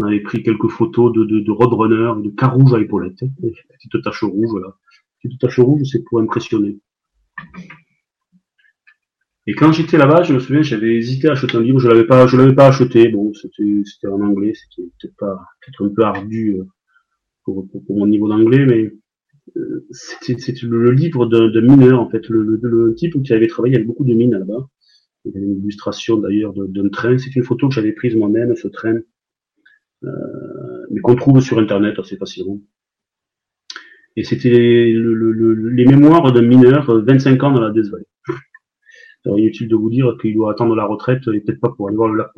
On 0.00 0.06
avait 0.06 0.20
pris 0.20 0.42
quelques 0.42 0.68
photos 0.68 1.12
de, 1.12 1.24
de, 1.24 1.40
de 1.40 1.50
roadrunner, 1.50 2.22
de 2.22 2.30
cas 2.30 2.46
rouges 2.46 2.72
à 2.72 2.80
épaulettes. 2.80 3.22
Hein. 3.22 3.28
Petite 3.42 4.02
tache 4.02 4.24
rouge, 4.24 4.58
là. 4.62 4.74
Petite 5.22 5.38
tache 5.38 5.58
rouge, 5.58 5.82
c'est 5.84 6.02
pour 6.04 6.20
impressionner. 6.20 6.78
Et 9.46 9.52
quand 9.52 9.72
j'étais 9.72 9.98
là-bas, 9.98 10.22
je 10.22 10.32
me 10.32 10.38
souviens, 10.38 10.62
j'avais 10.62 10.96
hésité 10.96 11.28
à 11.28 11.32
acheter 11.32 11.56
un 11.56 11.60
livre, 11.60 11.78
je 11.80 11.88
l'avais 11.88 12.06
pas, 12.06 12.26
je 12.26 12.36
l'avais 12.38 12.54
pas 12.54 12.68
acheté. 12.68 13.08
Bon, 13.08 13.32
c'était, 13.34 14.08
en 14.08 14.22
anglais, 14.22 14.54
c'était 14.54 14.88
peut-être 14.98 15.16
pas, 15.18 15.38
peut-être 15.60 15.84
un 15.84 15.94
peu 15.94 16.02
ardu 16.02 16.56
euh, 16.58 16.64
pour, 17.44 17.68
pour, 17.68 17.98
mon 17.98 18.06
niveau 18.06 18.28
d'anglais, 18.28 18.64
mais 18.64 18.90
euh, 19.58 19.86
c'était, 19.90 20.54
le, 20.62 20.92
livre 20.92 21.26
de, 21.26 21.60
mineur 21.60 22.00
en 22.00 22.08
fait, 22.08 22.26
le, 22.28 22.58
le, 22.62 22.94
type 22.94 23.22
qui 23.22 23.32
avait 23.34 23.48
travaillé 23.48 23.74
avec 23.74 23.86
beaucoup 23.86 24.04
de 24.04 24.14
mines 24.14 24.32
là-bas. 24.32 24.66
Il 25.26 25.32
y 25.32 25.36
avait 25.36 25.44
une 25.44 25.58
illustration 25.58 26.16
d'ailleurs 26.16 26.54
d'un 26.54 26.88
train. 26.88 27.18
C'est 27.18 27.36
une 27.36 27.44
photo 27.44 27.68
que 27.68 27.74
j'avais 27.74 27.92
prise 27.92 28.16
moi-même, 28.16 28.56
ce 28.56 28.68
train 28.68 29.00
mais 30.02 31.00
qu'on 31.00 31.14
trouve 31.14 31.40
sur 31.40 31.58
Internet 31.58 31.98
assez 31.98 32.16
facilement. 32.16 32.60
Et 34.16 34.24
c'était 34.24 34.50
les 34.50 35.84
mémoires 35.86 36.32
d'un 36.32 36.42
mineur, 36.42 36.92
25 36.92 37.42
euh, 37.42 37.46
ans 37.46 37.52
dans 37.52 37.60
la 37.60 37.70
Death 37.70 37.90
Valley. 37.90 38.06
Alors, 39.24 39.38
inutile 39.38 39.68
de 39.68 39.76
vous 39.76 39.90
dire 39.90 40.16
qu'il 40.20 40.34
doit 40.34 40.50
attendre 40.52 40.74
la 40.74 40.86
retraite 40.86 41.22
et 41.28 41.40
peut-être 41.40 41.60
pas 41.60 41.70
pour 41.70 41.88
aller 41.88 41.96
voir 41.96 42.08
le 42.08 42.18
lac. 42.18 42.30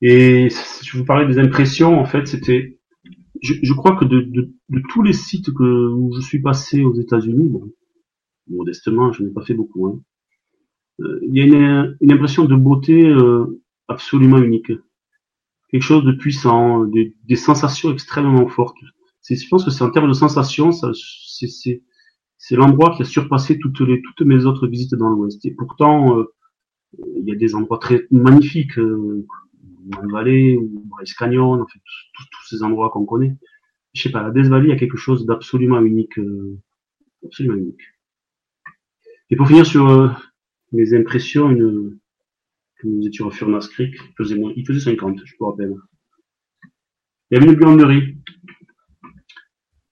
Et 0.00 0.48
je 0.50 0.98
vous 0.98 1.04
parlais 1.04 1.26
des 1.26 1.38
impressions, 1.38 1.98
en 1.98 2.04
fait, 2.04 2.26
c'était, 2.26 2.78
je, 3.42 3.72
crois 3.72 3.96
que 3.96 4.04
de, 4.04 4.20
de, 4.20 4.82
tous 4.90 5.02
les 5.02 5.12
sites 5.12 5.52
que, 5.52 5.88
où 5.92 6.12
je 6.14 6.20
suis 6.20 6.40
passé 6.40 6.82
aux 6.82 6.94
États-Unis, 6.94 7.48
bon, 7.48 7.70
modestement, 8.48 9.12
je 9.12 9.22
n'ai 9.22 9.30
pas 9.30 9.42
fait 9.42 9.54
beaucoup, 9.54 9.86
hein, 9.86 10.00
euh, 11.00 11.20
il 11.22 11.36
y 11.36 11.40
a 11.40 11.44
une, 11.44 11.96
une, 12.00 12.12
impression 12.12 12.44
de 12.44 12.54
beauté 12.54 13.04
euh, 13.04 13.63
absolument 13.88 14.38
unique. 14.38 14.72
Quelque 15.70 15.82
chose 15.82 16.04
de 16.04 16.12
puissant, 16.12 16.84
des, 16.84 17.16
des 17.24 17.36
sensations 17.36 17.92
extrêmement 17.92 18.48
fortes. 18.48 18.76
C'est, 19.20 19.36
je 19.36 19.48
pense 19.48 19.64
que 19.64 19.70
c'est 19.70 19.84
en 19.84 19.90
termes 19.90 20.08
de 20.08 20.12
sensations, 20.12 20.70
ça, 20.72 20.90
c'est, 20.94 21.48
c'est, 21.48 21.82
c'est 22.36 22.56
l'endroit 22.56 22.94
qui 22.94 23.02
a 23.02 23.04
surpassé 23.04 23.58
toutes 23.58 23.80
les, 23.80 24.02
toutes 24.02 24.26
mes 24.26 24.44
autres 24.44 24.66
visites 24.66 24.94
dans 24.94 25.08
l'Ouest. 25.08 25.44
Et 25.46 25.52
pourtant, 25.52 26.18
euh, 26.18 26.34
il 27.16 27.24
y 27.26 27.32
a 27.32 27.34
des 27.34 27.54
endroits 27.54 27.78
très 27.78 28.06
magnifiques, 28.10 28.78
euh, 28.78 29.26
Valley 30.10 30.56
ou 30.56 30.84
Bryce 30.86 31.14
Canyon, 31.14 31.60
en 31.60 31.66
fait, 31.66 31.78
tous, 32.14 32.48
ces 32.48 32.62
endroits 32.62 32.90
qu'on 32.90 33.04
connaît. 33.04 33.36
Je 33.94 34.02
sais 34.02 34.10
pas, 34.10 34.22
la 34.22 34.30
Death 34.30 34.46
Valley, 34.46 34.72
a 34.72 34.76
quelque 34.76 34.96
chose 34.96 35.26
d'absolument 35.26 35.80
unique, 35.80 36.18
euh, 36.18 36.58
absolument 37.24 37.56
unique. 37.56 37.82
Et 39.30 39.36
pour 39.36 39.46
finir 39.46 39.66
sur 39.66 39.88
euh, 39.88 40.08
mes 40.72 40.94
impressions, 40.94 41.50
une, 41.50 41.98
nous 42.82 43.06
étions 43.06 43.28
à 43.28 43.30
Furnace 43.30 43.68
Creek, 43.68 43.94
il 43.94 44.14
faisait, 44.16 44.36
moins, 44.36 44.52
il 44.56 44.66
faisait 44.66 44.80
50, 44.80 45.20
je 45.24 45.34
me 45.40 45.46
rappelle. 45.46 45.74
Il 47.30 47.34
y 47.34 47.36
avait 47.40 47.50
une 47.50 47.58
buanderie. 47.58 48.18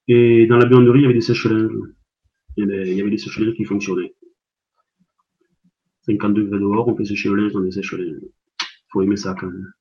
Et 0.08 0.46
dans 0.46 0.58
la 0.58 0.66
buanderie, 0.66 1.00
il 1.00 1.02
y 1.02 1.04
avait 1.06 1.14
des 1.14 1.20
sèches-linges. 1.20 1.72
Il, 2.56 2.68
y 2.68 3.00
avait 3.00 3.10
des 3.10 3.18
sèches-linges 3.18 3.54
qui 3.54 3.64
fonctionnaient. 3.64 4.14
50 6.02 6.34
degrés 6.34 6.58
dehors, 6.58 6.88
on 6.88 6.96
fait 6.96 7.04
sécher 7.04 7.28
le 7.28 7.36
linge 7.36 7.52
dans 7.52 7.60
des 7.60 7.70
sèches-linges. 7.70 8.20
Faut 8.90 9.02
aimer 9.02 9.16
ça 9.16 9.34
quand 9.38 9.48
même. 9.50 9.72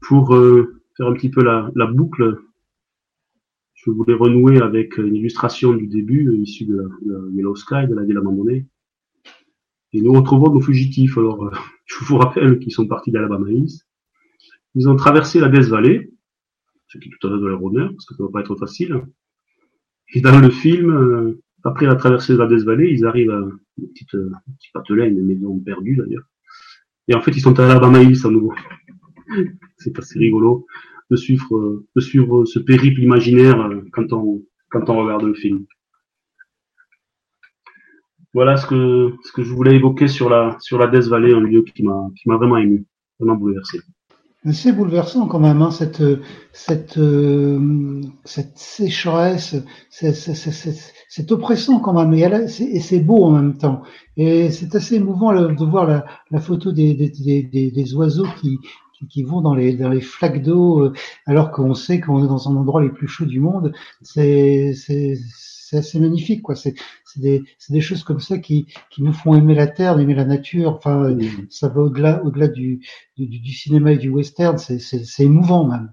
Pour 0.00 0.34
euh, 0.34 0.82
faire 0.96 1.06
un 1.06 1.12
petit 1.12 1.30
peu 1.30 1.44
la, 1.44 1.70
la, 1.76 1.86
boucle, 1.86 2.38
je 3.74 3.90
voulais 3.90 4.14
renouer 4.14 4.60
avec 4.60 4.96
une 4.96 5.14
illustration 5.14 5.74
du 5.74 5.86
début, 5.86 6.28
euh, 6.28 6.36
issue 6.36 6.64
de, 6.64 6.88
de 7.02 7.30
Yellow 7.34 7.54
Sky, 7.54 7.86
de 7.86 7.94
la 7.94 8.04
ville 8.04 8.16
abandonnée. 8.16 8.66
Et 9.92 10.00
nous 10.00 10.12
retrouvons 10.12 10.52
nos 10.52 10.60
fugitifs. 10.60 11.18
Alors, 11.18 11.44
euh, 11.44 11.50
je 11.86 12.04
vous 12.04 12.16
rappelle 12.16 12.58
qu'ils 12.58 12.72
sont 12.72 12.86
partis 12.86 13.10
d'Alabama 13.10 13.48
Ils 14.74 14.88
ont 14.88 14.96
traversé 14.96 15.40
la 15.40 15.48
Death 15.48 15.68
Valley, 15.68 16.10
ce 16.88 16.98
qui 16.98 17.08
est 17.08 17.12
tout 17.18 17.26
à 17.26 17.30
fait 17.30 17.36
de 17.36 17.46
leur 17.46 17.62
honneur, 17.62 17.90
parce 17.90 18.06
que 18.06 18.14
ça 18.14 18.22
ne 18.22 18.28
va 18.28 18.32
pas 18.32 18.40
être 18.40 18.56
facile. 18.56 19.02
Et 20.14 20.20
dans 20.20 20.38
le 20.38 20.50
film, 20.50 20.90
euh, 20.90 21.42
après 21.64 21.86
la 21.86 21.96
traversée 21.96 22.34
de 22.34 22.38
la 22.38 22.46
Death 22.46 22.64
Valley, 22.64 22.92
ils 22.92 23.04
arrivent 23.06 23.30
à 23.30 23.40
une 23.78 23.88
petite, 23.88 24.14
euh, 24.14 24.30
un 24.34 24.52
petit 24.58 24.70
patelin, 24.72 25.06
une 25.06 25.24
maison 25.24 25.58
perdue 25.58 25.96
d'ailleurs. 25.96 26.24
Et 27.08 27.14
en 27.14 27.20
fait, 27.20 27.32
ils 27.32 27.40
sont 27.40 27.58
à 27.58 27.64
Alabama 27.64 27.98
à 27.98 28.28
nouveau. 28.30 28.54
C'est 29.76 29.98
assez 29.98 30.18
rigolo 30.18 30.66
de 31.10 31.16
suivre, 31.16 31.82
de 31.94 32.00
suivre 32.00 32.44
ce 32.44 32.58
périple 32.58 33.00
imaginaire 33.02 33.70
quand 33.92 34.12
on, 34.12 34.42
quand 34.70 34.88
on 34.88 34.98
regarde 35.02 35.24
le 35.24 35.34
film 35.34 35.66
voilà 38.34 38.56
ce 38.56 38.66
que 38.66 39.14
ce 39.24 39.32
que 39.32 39.42
je 39.42 39.52
voulais 39.52 39.74
évoquer 39.76 40.08
sur 40.08 40.30
la 40.30 40.56
sur 40.60 40.78
la 40.78 40.86
Death 40.86 41.08
Valley, 41.08 41.34
un 41.34 41.40
lieu 41.40 41.62
qui 41.62 41.82
m'a 41.82 42.08
qui 42.16 42.28
m'a 42.28 42.36
vraiment 42.36 42.56
ému, 42.56 42.84
vraiment 43.18 43.36
bouleversé. 43.36 43.80
C'est 44.50 44.72
bouleversant 44.72 45.28
quand 45.28 45.38
même, 45.38 45.62
hein, 45.62 45.70
cette 45.70 46.02
cette 46.52 46.98
euh, 46.98 48.00
cette 48.24 48.58
sécheresse, 48.58 49.54
c'est 49.88 51.30
oppressant 51.30 51.78
quand 51.78 51.92
même, 51.92 52.12
et, 52.12 52.80
c'est 52.80 52.98
beau 52.98 53.24
en 53.24 53.30
même 53.30 53.56
temps. 53.56 53.82
Et 54.16 54.50
c'est 54.50 54.74
assez 54.74 54.96
émouvant 54.96 55.32
de 55.32 55.64
voir 55.64 55.86
la, 55.86 56.04
la 56.32 56.40
photo 56.40 56.72
des, 56.72 56.94
des, 56.94 57.10
des, 57.44 57.70
des, 57.70 57.94
oiseaux 57.94 58.26
qui, 58.40 58.58
qui 59.08 59.22
vont 59.22 59.42
dans 59.42 59.54
les 59.54 59.76
dans 59.76 59.90
les 59.90 60.00
flaques 60.00 60.42
d'eau, 60.42 60.86
euh, 60.86 60.92
alors 61.26 61.52
qu'on 61.52 61.74
sait 61.74 62.00
qu'on 62.00 62.24
est 62.24 62.28
dans 62.28 62.48
un 62.48 62.56
endroit 62.56 62.82
les 62.82 62.90
plus 62.90 63.06
chauds 63.06 63.26
du 63.26 63.38
monde. 63.38 63.72
C'est 64.02 64.74
c'est 65.72 65.78
assez 65.78 66.00
magnifique, 66.00 66.42
quoi. 66.42 66.54
C'est 66.54 66.74
des, 67.16 67.42
des 67.70 67.80
choses 67.80 68.04
comme 68.04 68.20
ça 68.20 68.38
qui, 68.38 68.66
qui 68.90 69.02
nous 69.02 69.12
font 69.12 69.34
aimer 69.34 69.54
la 69.54 69.66
terre, 69.66 69.98
aimer 69.98 70.14
la 70.14 70.26
nature. 70.26 70.72
Enfin, 70.72 71.16
ça 71.48 71.68
va 71.68 71.80
au-delà, 71.80 72.22
au-delà 72.24 72.48
du, 72.48 72.80
du, 73.16 73.26
du, 73.26 73.52
cinéma 73.52 73.92
et 73.92 73.96
du 73.96 74.10
western. 74.10 74.58
C'est 74.58 75.22
émouvant 75.24 75.66
même. 75.66 75.90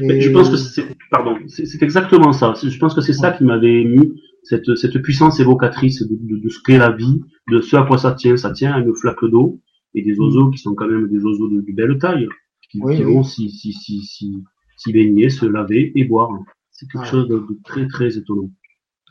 Et... 0.00 0.20
Je 0.20 0.30
pense 0.30 0.50
que 0.50 0.56
c'est, 0.56 0.84
pardon, 1.10 1.38
c'est 1.46 1.82
exactement 1.82 2.32
ça. 2.32 2.52
Je 2.62 2.78
pense 2.78 2.94
que 2.94 3.00
c'est 3.00 3.14
ça 3.14 3.32
qui 3.32 3.44
m'avait 3.44 3.80
ému, 3.80 4.12
cette, 4.42 4.76
cette 4.76 5.00
puissance 5.00 5.40
évocatrice 5.40 6.02
de, 6.02 6.14
de, 6.20 6.36
de 6.38 6.48
ce 6.50 6.60
qu'est 6.62 6.78
la 6.78 6.92
vie, 6.92 7.22
de 7.50 7.60
ce 7.62 7.76
à 7.76 7.86
quoi 7.86 7.96
ça 7.96 8.12
tient. 8.12 8.36
Ça 8.36 8.50
tient 8.50 8.74
à 8.74 8.80
une 8.80 8.94
flaque 8.94 9.24
d'eau 9.24 9.62
et 9.94 10.02
des 10.02 10.18
oiseaux 10.18 10.50
qui 10.50 10.58
sont 10.58 10.74
quand 10.74 10.88
même 10.88 11.08
des 11.08 11.24
oiseaux 11.24 11.48
de, 11.48 11.64
belle 11.72 11.96
taille, 11.98 12.28
qui, 12.70 12.80
vont 12.80 13.22
s'y 13.22 13.50
si, 13.50 13.72
si, 13.72 14.02
si, 14.02 14.42
si, 14.76 14.92
baigner, 14.92 15.30
se 15.30 15.46
laver 15.46 15.92
et 15.94 16.04
boire. 16.04 16.30
C'est 16.70 16.86
quelque 16.90 17.06
chose 17.06 17.28
de 17.28 17.46
très 17.64 17.86
très 17.86 18.18
étonnant. 18.18 18.50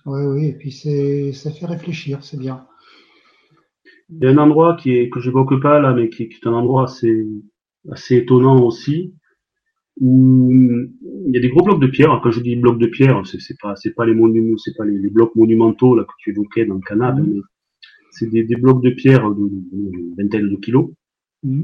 Oui, 0.05 0.21
oui, 0.23 0.45
et 0.47 0.53
puis 0.53 0.71
c'est, 0.71 1.31
ça 1.33 1.51
fait 1.51 1.65
réfléchir, 1.65 2.23
c'est 2.23 2.39
bien. 2.39 2.65
Il 4.09 4.23
y 4.23 4.27
a 4.27 4.31
un 4.31 4.37
endroit 4.37 4.75
qui 4.75 4.91
est, 4.91 5.09
que 5.09 5.19
j'évoque 5.19 5.61
pas 5.61 5.79
là, 5.79 5.93
mais 5.93 6.09
qui, 6.09 6.23
est 6.23 6.47
un 6.47 6.53
endroit 6.53 6.85
assez, 6.85 7.25
assez 7.91 8.17
étonnant 8.17 8.61
aussi. 8.63 9.13
où 9.99 10.51
il 10.51 11.35
y 11.35 11.37
a 11.37 11.41
des 11.41 11.49
gros 11.49 11.63
blocs 11.63 11.81
de 11.81 11.87
pierre. 11.87 12.19
Quand 12.23 12.31
je 12.31 12.41
dis 12.41 12.55
blocs 12.55 12.79
de 12.79 12.87
pierre, 12.87 13.25
c'est, 13.25 13.39
c'est 13.39 13.57
pas 13.61 13.75
c'est 13.75 13.93
pas 13.93 14.05
les 14.05 14.15
monuments, 14.15 14.57
c'est 14.57 14.75
pas 14.75 14.85
les, 14.85 15.09
blocs 15.09 15.35
monumentaux 15.35 15.95
là 15.95 16.03
que 16.03 16.13
tu 16.19 16.31
évoquais 16.31 16.65
dans 16.65 16.75
le 16.75 16.81
canal, 16.81 17.21
mmh. 17.21 17.27
mais 17.27 17.41
c'est 18.11 18.27
des, 18.29 18.43
des, 18.43 18.55
blocs 18.55 18.83
de 18.83 18.89
pierre 18.89 19.29
de, 19.29 19.49
vingtaine 20.17 20.49
de 20.49 20.55
kilos 20.57 20.91
mmh. 21.43 21.63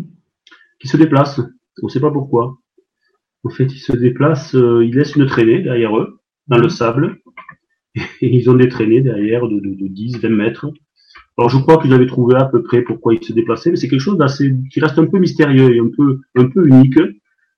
qui 0.80 0.88
se 0.88 0.98
déplacent. 0.98 1.42
On 1.82 1.88
ne 1.88 1.92
sait 1.92 2.00
pas 2.00 2.12
pourquoi. 2.12 2.58
En 3.44 3.50
fait, 3.50 3.66
ils 3.66 3.80
se 3.80 3.96
déplacent, 3.96 4.56
euh, 4.56 4.86
ils 4.86 4.96
laissent 4.96 5.16
une 5.16 5.26
traînée 5.26 5.62
derrière 5.62 5.98
eux 5.98 6.20
dans 6.48 6.58
le 6.58 6.70
sable 6.70 7.20
et 8.22 8.36
ils 8.36 8.50
ont 8.50 8.56
des 8.56 8.70
traînées 8.70 9.02
derrière 9.02 9.48
de, 9.48 9.60
de, 9.60 9.74
de 9.74 9.88
10, 9.88 10.20
20 10.20 10.30
mètres. 10.30 10.68
Alors 11.38 11.50
je 11.50 11.58
crois 11.58 11.82
qu'ils 11.82 11.94
avaient 11.94 12.08
trouvé 12.08 12.36
à 12.36 12.46
peu 12.46 12.64
près 12.64 12.82
pourquoi 12.82 13.14
ils 13.14 13.24
se 13.24 13.32
déplaçaient, 13.32 13.70
mais 13.70 13.76
c'est 13.76 13.88
quelque 13.88 14.00
chose 14.00 14.18
qui 14.72 14.80
reste 14.80 14.98
un 14.98 15.06
peu 15.06 15.20
mystérieux 15.20 15.76
et 15.76 15.80
un 15.80 15.90
peu 15.96 16.22
un 16.36 16.50
peu 16.50 16.68
unique. 16.68 17.00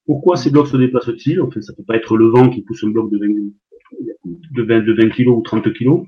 Pourquoi 0.06 0.36
ces 0.36 0.50
blocs 0.50 0.68
se 0.68 0.76
déplacent-ils? 0.76 1.40
En 1.40 1.50
fait, 1.50 1.62
ça 1.62 1.74
peut 1.74 1.84
pas 1.84 1.96
être 1.96 2.18
le 2.18 2.28
vent 2.28 2.50
qui 2.50 2.62
pousse 2.62 2.84
un 2.84 2.90
bloc 2.90 3.12
de 3.12 3.18
20, 3.18 3.28
de 4.52 4.64
20, 4.64 4.82
de 4.82 4.94
20 4.94 5.10
kilos 5.10 5.38
ou 5.38 5.42
30 5.42 5.72
kilos. 5.74 6.06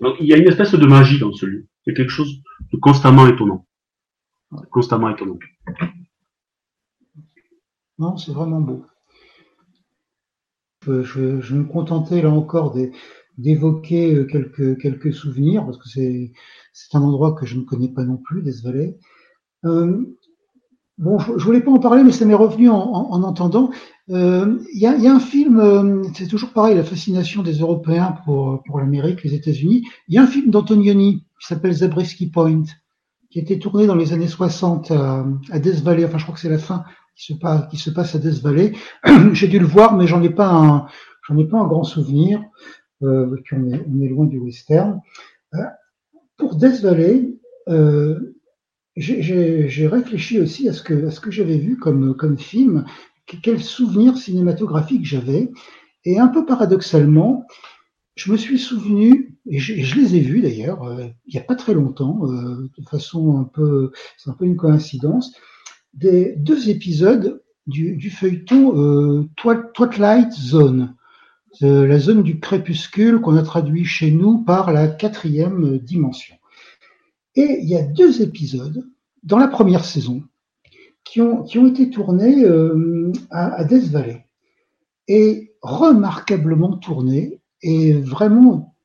Donc 0.00 0.16
il 0.20 0.26
y 0.26 0.32
a 0.32 0.36
une 0.36 0.46
espèce 0.46 0.74
de 0.74 0.86
magie 0.86 1.18
dans 1.18 1.32
ce 1.32 1.46
lieu. 1.46 1.66
C'est 1.84 1.94
quelque 1.94 2.10
chose 2.10 2.40
de 2.72 2.78
constamment 2.78 3.26
étonnant. 3.26 3.66
Constamment 4.70 5.10
étonnant. 5.10 5.38
Non, 7.98 8.16
c'est 8.16 8.32
vraiment 8.32 8.60
beau. 8.60 8.84
Je, 10.86 11.02
je, 11.02 11.40
je, 11.40 11.54
vais 11.54 11.60
me 11.60 11.68
contenter 11.68 12.22
là 12.22 12.30
encore 12.30 12.72
d'évoquer 13.38 14.14
euh, 14.14 14.24
quelques, 14.24 14.78
quelques 14.80 15.12
souvenirs, 15.12 15.64
parce 15.64 15.78
que 15.78 15.88
c'est 15.88 16.32
un 16.94 17.02
endroit 17.02 17.32
que 17.32 17.46
je 17.46 17.56
ne 17.56 17.64
connais 17.64 17.88
pas 17.88 18.04
non 18.04 18.16
plus, 18.16 18.42
des 18.42 18.52
Valley. 18.62 18.98
Euh, 19.64 20.04
bon, 20.98 21.18
je, 21.18 21.38
je 21.38 21.44
voulais 21.44 21.60
pas 21.60 21.70
en 21.70 21.78
parler, 21.78 22.02
mais 22.02 22.12
ça 22.12 22.24
m'est 22.24 22.34
revenu 22.34 22.68
en, 22.68 22.76
en, 22.76 23.22
entendant. 23.22 23.70
Euh, 24.10 24.58
il 24.72 24.80
y, 24.80 24.86
a, 24.86 24.96
y, 24.96 25.06
a, 25.06 25.14
un 25.14 25.20
film, 25.20 25.60
euh, 25.60 26.02
c'est 26.14 26.26
toujours 26.26 26.52
pareil, 26.52 26.74
la 26.76 26.82
fascination 26.82 27.42
des 27.42 27.58
Européens 27.58 28.16
pour, 28.24 28.62
pour 28.66 28.80
l'Amérique, 28.80 29.22
les 29.22 29.34
États-Unis. 29.34 29.84
Il 30.08 30.14
y 30.14 30.18
a 30.18 30.22
un 30.22 30.26
film 30.26 30.50
d'Antonioni 30.50 31.24
qui 31.40 31.46
s'appelle 31.46 31.72
Zabriskie 31.72 32.28
Point, 32.28 32.64
qui 33.30 33.38
a 33.38 33.42
été 33.42 33.58
tourné 33.58 33.86
dans 33.86 33.94
les 33.94 34.12
années 34.12 34.26
60 34.26 34.90
à, 34.90 35.24
à 35.50 35.58
Death 35.60 35.82
Valley. 35.82 36.04
Enfin, 36.04 36.18
je 36.18 36.24
crois 36.24 36.34
que 36.34 36.40
c'est 36.40 36.48
la 36.48 36.58
fin 36.58 36.84
qui 37.16 37.32
se 37.32 37.38
passe, 37.38 37.68
qui 37.70 37.76
se 37.76 37.90
passe 37.90 38.14
à 38.16 38.18
Death 38.18 38.42
Valley. 38.42 38.72
J'ai 39.32 39.46
dû 39.46 39.60
le 39.60 39.66
voir, 39.66 39.96
mais 39.96 40.08
j'en 40.08 40.22
ai 40.22 40.30
pas 40.30 40.48
un, 40.48 40.86
j'en 41.28 41.38
ai 41.38 41.44
pas 41.44 41.58
un 41.58 41.66
grand 41.66 41.84
souvenir. 41.84 42.42
Euh, 43.02 43.36
on, 43.52 44.02
est, 44.02 44.08
loin 44.08 44.26
du 44.26 44.38
western. 44.38 45.00
Euh, 45.54 45.58
pour 46.36 46.56
Death 46.56 46.80
Valley, 46.80 47.38
euh, 47.68 48.34
j'ai 48.96 49.86
réfléchi 49.86 50.40
aussi 50.40 50.68
à 50.68 50.72
ce 50.72 50.82
que, 50.82 51.30
j'avais 51.30 51.58
vu 51.58 51.78
comme, 51.78 52.38
film, 52.38 52.84
quels 53.26 53.62
souvenirs 53.62 54.18
cinématographiques 54.18 55.06
j'avais. 55.06 55.50
Et 56.04 56.18
un 56.18 56.28
peu 56.28 56.44
paradoxalement, 56.46 57.46
je 58.16 58.32
me 58.32 58.36
suis 58.36 58.58
souvenu, 58.58 59.38
et 59.46 59.58
je, 59.58 59.98
les 59.98 60.16
ai 60.16 60.20
vus 60.20 60.40
d'ailleurs, 60.40 60.82
euh, 60.84 61.06
il 61.26 61.34
n'y 61.34 61.40
a 61.40 61.44
pas 61.44 61.54
très 61.54 61.74
longtemps, 61.74 62.20
euh, 62.24 62.70
de 62.76 62.88
façon 62.88 63.38
un 63.38 63.44
peu, 63.44 63.92
c'est 64.16 64.30
un 64.30 64.34
peu 64.34 64.44
une 64.44 64.56
coïncidence, 64.56 65.32
des 65.94 66.34
deux 66.36 66.68
épisodes 66.68 67.42
du, 67.66 68.10
feuilleton 68.10 69.28
Twilight 69.74 70.32
Zone, 70.32 70.94
la 71.60 71.98
zone 71.98 72.22
du 72.22 72.40
crépuscule 72.40 73.20
qu'on 73.20 73.36
a 73.36 73.42
traduit 73.42 73.84
chez 73.84 74.10
nous 74.10 74.38
par 74.38 74.72
la 74.72 74.88
quatrième 74.88 75.78
dimension. 75.78 76.36
Et 77.36 77.60
il 77.62 77.68
y 77.68 77.76
a 77.76 77.82
deux 77.82 78.22
épisodes 78.22 78.86
dans 79.22 79.38
la 79.38 79.48
première 79.48 79.84
saison 79.84 80.22
qui 81.04 81.20
ont, 81.20 81.42
qui 81.42 81.58
ont 81.58 81.66
été 81.66 81.90
tournés 81.90 82.44
euh, 82.44 83.12
à, 83.30 83.54
à 83.54 83.64
Death 83.64 83.90
Valley 83.90 84.26
et 85.08 85.54
remarquablement 85.62 86.76
tournés 86.76 87.40
et 87.62 87.92
vraiment 87.92 88.76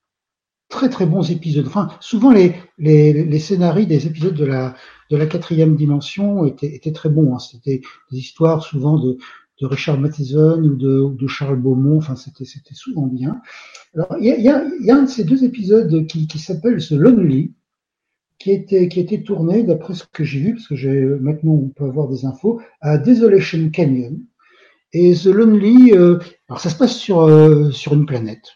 très 0.70 0.90
très 0.90 1.06
bons 1.06 1.30
épisodes. 1.32 1.68
Enfin, 1.68 1.90
souvent 2.00 2.32
les, 2.32 2.56
les, 2.78 3.24
les 3.24 3.40
scénarios 3.40 3.86
des 3.86 4.08
épisodes 4.08 4.34
de 4.34 4.46
la, 4.46 4.76
de 5.10 5.18
la 5.18 5.26
quatrième 5.28 5.76
dimension 5.76 6.46
étaient, 6.46 6.74
étaient 6.74 6.92
très 6.92 7.10
bons. 7.10 7.36
Hein. 7.36 7.40
C'était 7.40 7.82
des 8.12 8.18
histoires 8.18 8.64
souvent 8.64 8.98
de, 9.00 9.18
de 9.62 9.66
Richard 9.66 10.00
Matheson 10.00 10.62
ou 10.64 10.76
de, 10.76 11.16
de, 11.16 11.28
Charles 11.28 11.60
Beaumont. 11.60 11.98
Enfin, 11.98 12.16
c'était, 12.16 12.46
c'était 12.46 12.74
souvent 12.74 13.08
bien. 13.08 13.42
Alors, 13.94 14.16
il 14.20 14.26
y 14.26 14.32
a, 14.32 14.38
y, 14.38 14.50
a, 14.50 14.66
y 14.82 14.92
a, 14.92 14.98
un 14.98 15.04
de 15.04 15.10
ces 15.10 15.24
deux 15.24 15.44
épisodes 15.44 16.06
qui, 16.08 16.28
qui 16.28 16.40
s'appelle 16.40 16.78
The 16.78 16.92
Lonely, 16.92 17.54
qui 18.40 18.52
était, 18.52 18.90
qui 18.90 19.00
était 19.00 19.24
tourné, 19.24 19.64
d'après 19.64 19.94
ce 19.94 20.04
que 20.12 20.24
j'ai 20.24 20.40
vu, 20.40 20.54
parce 20.56 20.68
que 20.68 20.76
j'ai, 20.76 21.02
maintenant 21.02 21.54
on 21.54 21.70
peut 21.70 21.86
avoir 21.86 22.10
des 22.10 22.26
infos, 22.26 22.62
à 22.82 22.98
Desolation 22.98 23.70
Canyon. 23.70 24.20
Et 24.94 25.14
The 25.14 25.28
Lonely, 25.28 25.94
euh, 25.94 26.20
alors 26.50 26.60
ça 26.60 26.70
se 26.70 26.78
passe 26.78 26.96
sur, 26.96 27.22
euh, 27.22 27.72
sur 27.72 27.94
une 27.94 28.06
planète. 28.06 28.54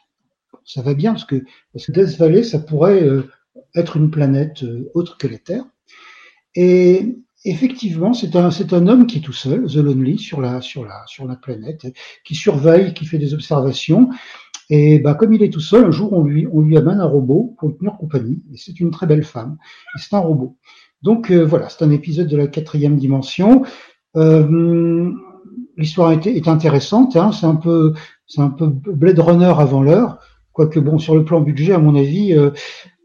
Ça 0.66 0.82
va 0.82 0.94
bien 0.94 1.14
parce 1.14 1.26
que, 1.26 1.44
parce 1.74 1.88
que 1.88 1.92
Death 1.92 2.18
Valley, 2.18 2.44
ça 2.44 2.60
pourrait 2.60 3.04
euh, 3.04 3.24
être 3.76 3.98
une 3.98 4.12
planète 4.12 4.64
euh, 4.64 4.92
autre 4.94 5.18
que 5.18 5.28
la 5.28 5.40
Terre. 5.40 5.66
Et 6.56 7.18
effectivement, 7.45 8.13
c'est 8.13 8.36
un, 8.36 8.52
c'est 8.52 8.73
un 8.73 8.88
homme 8.88 9.08
qui 9.08 9.19
est 9.19 9.21
tout 9.21 9.34
seul, 9.34 9.65
The 9.65 9.75
Lonely, 9.75 10.17
sur 10.17 10.41
la, 10.41 10.62
sur 10.62 10.86
la, 10.86 11.04
sur 11.08 11.25
la 11.25 11.36
planète, 11.36 11.88
qui 12.25 12.36
surveille, 12.36 12.93
qui 12.93 13.06
fait 13.06 13.17
des 13.17 13.34
observations. 13.34 14.10
Et 14.69 14.99
bah, 14.99 15.15
comme 15.15 15.34
il 15.34 15.41
est 15.41 15.49
tout 15.49 15.60
seul, 15.60 15.86
un 15.86 15.91
jour, 15.91 16.13
on 16.13 16.23
lui, 16.23 16.47
on 16.52 16.62
lui 16.62 16.78
amène 16.78 16.99
un 16.99 17.06
robot 17.06 17.56
pour 17.58 17.69
lui 17.69 17.78
tenir 17.78 17.97
compagnie. 17.97 18.43
Et 18.54 18.58
c'est 18.58 18.80
une 18.80 18.91
très 18.91 19.08
belle 19.08 19.23
femme. 19.23 19.58
Et 19.95 19.99
c'est 19.99 20.15
un 20.15 20.19
robot. 20.19 20.58
Donc 21.02 21.32
euh, 21.32 21.43
voilà, 21.43 21.69
c'est 21.69 21.84
un 21.84 21.91
épisode 21.91 22.28
de 22.28 22.38
la 22.38 22.47
quatrième 22.47 22.97
dimension. 22.97 23.63
Euh, 24.15 25.12
L'histoire 25.78 26.12
est, 26.12 26.28
est, 26.28 26.47
intéressante. 26.49 27.15
Hein, 27.15 27.32
c'est 27.32 27.45
un 27.45 27.56
peu, 27.56 27.93
c'est 28.28 28.41
un 28.41 28.49
peu 28.49 28.67
Blade 28.67 29.19
Runner 29.19 29.54
avant 29.58 29.82
l'heure. 29.82 30.19
Quoique 30.52 30.80
bon, 30.80 30.99
sur 30.99 31.15
le 31.15 31.23
plan 31.23 31.39
budget, 31.39 31.71
à 31.71 31.78
mon 31.78 31.95
avis, 31.95 32.34
euh, 32.34 32.52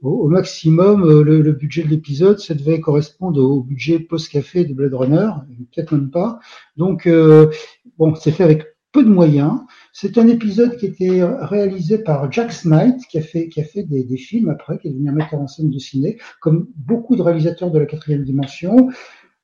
au, 0.05 0.29
maximum, 0.29 1.03
euh, 1.05 1.23
le, 1.23 1.53
budget 1.53 1.83
de 1.83 1.89
l'épisode, 1.89 2.39
ça 2.39 2.55
devait 2.55 2.81
correspondre 2.81 3.43
au 3.43 3.63
budget 3.63 3.99
post-café 3.99 4.65
de 4.65 4.75
Blade 4.75 4.95
Runner, 4.95 5.31
peut-être 5.75 5.93
même 5.93 6.11
pas. 6.11 6.39
Donc, 6.77 7.07
euh, 7.07 7.51
bon, 7.99 8.15
c'est 8.15 8.33
fait 8.33 8.45
avec 8.45 8.67
peu 8.93 9.03
de 9.03 9.09
moyens. 9.09 9.61
C'est 9.93 10.19
un 10.19 10.29
épisode 10.29 10.77
qui 10.77 10.87
était 10.87 11.23
réalisé 11.23 11.99
par 11.99 12.31
Jack 12.31 12.53
Smite, 12.53 13.07
qui 13.09 13.19
a 13.19 13.23
fait, 13.23 13.49
des, 13.83 14.17
films 14.17 14.51
après, 14.51 14.79
qui 14.79 14.89
est 14.89 14.91
devenu 14.91 15.11
metteur 15.11 15.41
en 15.41 15.49
scène 15.49 15.71
de 15.71 15.79
ciné, 15.79 16.19
comme 16.41 16.69
beaucoup 16.77 17.17
de 17.17 17.23
réalisateurs 17.23 17.71
de 17.71 17.79
la 17.79 17.87
quatrième 17.87 18.25
dimension. 18.25 18.91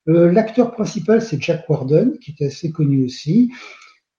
Euh, 0.08 0.30
L'acteur 0.32 0.72
principal, 0.72 1.20
c'est 1.20 1.40
Jack 1.40 1.68
Warden, 1.68 2.18
qui 2.18 2.30
était 2.32 2.46
assez 2.46 2.70
connu 2.70 3.04
aussi. 3.04 3.50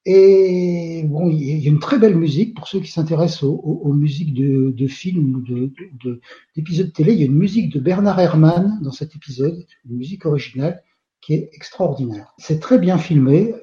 Et 0.04 1.04
bon, 1.04 1.30
il 1.30 1.60
y 1.60 1.66
a 1.66 1.70
une 1.70 1.78
très 1.78 1.98
belle 1.98 2.16
musique 2.16 2.56
pour 2.56 2.66
ceux 2.66 2.80
qui 2.80 2.90
s'intéressent 2.90 3.44
aux, 3.44 3.92
musiques 3.92 4.34
de, 4.34 4.86
films 4.88 5.36
ou 5.36 5.40
d'épisodes 6.56 6.86
de, 6.88 6.92
télé. 6.92 7.12
Il 7.12 7.20
y 7.20 7.22
a 7.22 7.26
une 7.26 7.36
musique 7.36 7.72
de 7.72 7.78
Bernard 7.78 8.18
Herrmann 8.18 8.80
dans 8.82 8.90
cet 8.90 9.14
épisode, 9.14 9.64
une 9.88 9.96
musique 9.96 10.26
originale 10.26 10.82
qui 11.20 11.34
est 11.34 11.50
extraordinaire. 11.52 12.34
C'est 12.38 12.58
très 12.58 12.78
bien 12.78 12.98
filmé. 12.98 13.54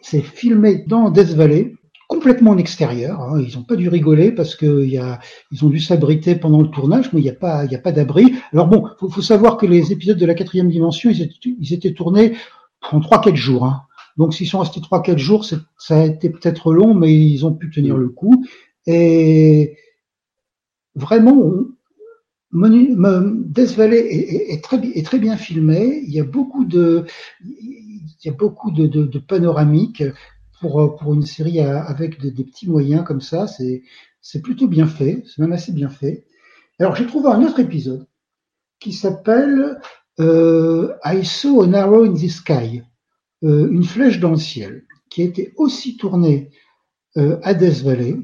C'est 0.00 0.22
filmé 0.22 0.84
dans 0.86 1.10
Death 1.10 1.34
Valley, 1.34 1.74
complètement 2.08 2.52
en 2.52 2.58
extérieur. 2.58 3.20
Hein. 3.20 3.42
Ils 3.44 3.56
n'ont 3.56 3.64
pas 3.64 3.76
dû 3.76 3.88
rigoler 3.88 4.30
parce 4.30 4.54
que 4.54 4.84
y 4.84 4.96
a, 4.96 5.18
ils 5.50 5.64
ont 5.64 5.68
dû 5.68 5.80
s'abriter 5.80 6.36
pendant 6.36 6.62
le 6.62 6.68
tournage, 6.68 7.12
mais 7.12 7.20
il 7.20 7.24
n'y 7.24 7.28
a 7.28 7.32
pas, 7.32 7.66
d'abri. 7.66 8.34
Alors 8.52 8.68
bon, 8.68 8.86
faut, 8.98 9.10
faut 9.10 9.22
savoir 9.22 9.56
que 9.56 9.66
les 9.66 9.90
épisodes 9.90 10.16
de 10.16 10.26
la 10.26 10.34
quatrième 10.34 10.70
dimension, 10.70 11.10
ils 11.10 11.20
étaient, 11.20 11.34
ils 11.58 11.74
étaient 11.74 11.92
tournés 11.92 12.36
en 12.92 13.00
trois 13.00 13.20
quatre 13.20 13.36
jours. 13.36 13.64
Hein. 13.64 13.82
Donc 14.16 14.34
s'ils 14.34 14.48
sont 14.48 14.60
restés 14.60 14.80
trois 14.80 15.02
quatre 15.02 15.18
jours, 15.18 15.44
ça 15.44 15.58
a 15.88 16.04
été 16.04 16.30
peut-être 16.30 16.72
long, 16.72 16.94
mais 16.94 17.14
ils 17.14 17.46
ont 17.46 17.54
pu 17.54 17.70
tenir 17.70 17.96
le 17.96 18.08
coup. 18.08 18.44
Et 18.86 19.76
vraiment, 20.94 21.52
Death 22.52 23.76
Valley 23.76 24.06
est, 24.50 24.64
très, 24.64 25.18
bien 25.18 25.36
filmé. 25.36 26.02
Il 26.06 26.12
y 26.12 26.20
a 26.20 26.24
beaucoup 26.24 26.64
de, 26.64 27.06
panoramiques 29.28 30.04
pour, 30.60 31.14
une 31.14 31.26
série 31.26 31.60
avec 31.60 32.20
des, 32.20 32.44
petits 32.44 32.68
moyens 32.68 33.04
comme 33.04 33.20
ça. 33.20 33.46
C'est, 33.46 33.82
c'est 34.20 34.42
plutôt 34.42 34.66
bien 34.66 34.86
fait. 34.86 35.22
C'est 35.26 35.40
même 35.40 35.52
assez 35.52 35.72
bien 35.72 35.88
fait. 35.88 36.24
Alors 36.78 36.96
j'ai 36.96 37.06
trouvé 37.06 37.28
un 37.28 37.42
autre 37.42 37.60
épisode 37.60 38.06
qui 38.78 38.92
s'appelle 38.92 39.78
euh, 40.18 40.94
I 41.04 41.24
saw 41.24 41.62
an 41.62 41.74
arrow 41.74 42.04
in 42.04 42.14
the 42.14 42.28
sky. 42.28 42.82
Euh, 43.42 43.70
une 43.70 43.84
flèche 43.84 44.20
dans 44.20 44.30
le 44.30 44.36
ciel, 44.36 44.84
qui 45.08 45.22
a 45.22 45.24
été 45.24 45.54
aussi 45.56 45.96
tournée 45.96 46.50
euh, 47.16 47.38
à 47.42 47.54
Death 47.54 47.82
Valley. 47.82 48.16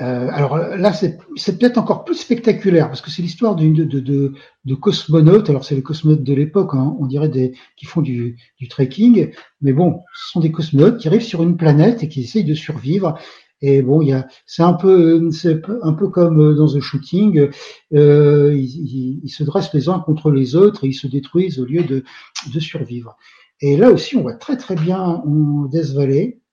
Euh, 0.00 0.28
alors 0.30 0.56
là, 0.56 0.92
c'est 0.92 1.18
peut-être 1.58 1.76
encore 1.76 2.04
plus 2.04 2.14
spectaculaire 2.14 2.86
parce 2.86 3.00
que 3.00 3.10
c'est 3.10 3.20
l'histoire 3.20 3.56
de, 3.56 3.66
de, 3.66 3.84
de, 3.84 4.32
de, 4.64 4.74
cosmonautes. 4.74 5.50
Alors 5.50 5.64
c'est 5.64 5.74
les 5.74 5.82
cosmonautes 5.82 6.22
de 6.22 6.34
l'époque, 6.34 6.70
hein, 6.74 6.96
on 7.00 7.06
dirait 7.06 7.28
des 7.28 7.52
qui 7.76 7.84
font 7.84 8.00
du, 8.00 8.38
du 8.58 8.68
trekking, 8.68 9.32
mais 9.60 9.72
bon, 9.72 10.00
ce 10.14 10.30
sont 10.30 10.40
des 10.40 10.52
cosmonautes 10.52 10.98
qui 10.98 11.08
arrivent 11.08 11.20
sur 11.20 11.42
une 11.42 11.56
planète 11.56 12.04
et 12.04 12.08
qui 12.08 12.20
essayent 12.22 12.44
de 12.44 12.54
survivre. 12.54 13.18
Et 13.60 13.82
bon, 13.82 14.02
il 14.02 14.08
y 14.08 14.12
a, 14.12 14.28
c'est 14.46 14.62
un 14.62 14.72
peu, 14.72 15.30
c'est 15.32 15.60
un 15.82 15.92
peu 15.92 16.08
comme 16.08 16.54
dans 16.54 16.76
un 16.76 16.80
shooting. 16.80 17.50
Euh, 17.92 18.54
ils, 18.56 18.64
ils, 18.64 19.20
ils, 19.24 19.30
se 19.30 19.44
dressent 19.44 19.74
les 19.74 19.88
uns 19.88 19.98
contre 19.98 20.30
les 20.30 20.56
autres 20.56 20.84
et 20.84 20.88
ils 20.88 20.94
se 20.94 21.06
détruisent 21.06 21.58
au 21.58 21.64
lieu 21.64 21.82
de, 21.82 22.04
de 22.52 22.60
survivre. 22.60 23.16
Et 23.62 23.76
là 23.76 23.92
aussi, 23.92 24.16
on 24.16 24.22
voit 24.22 24.34
très 24.34 24.56
très 24.56 24.74
bien 24.74 25.00
en 25.00 25.66
Death. 25.66 25.96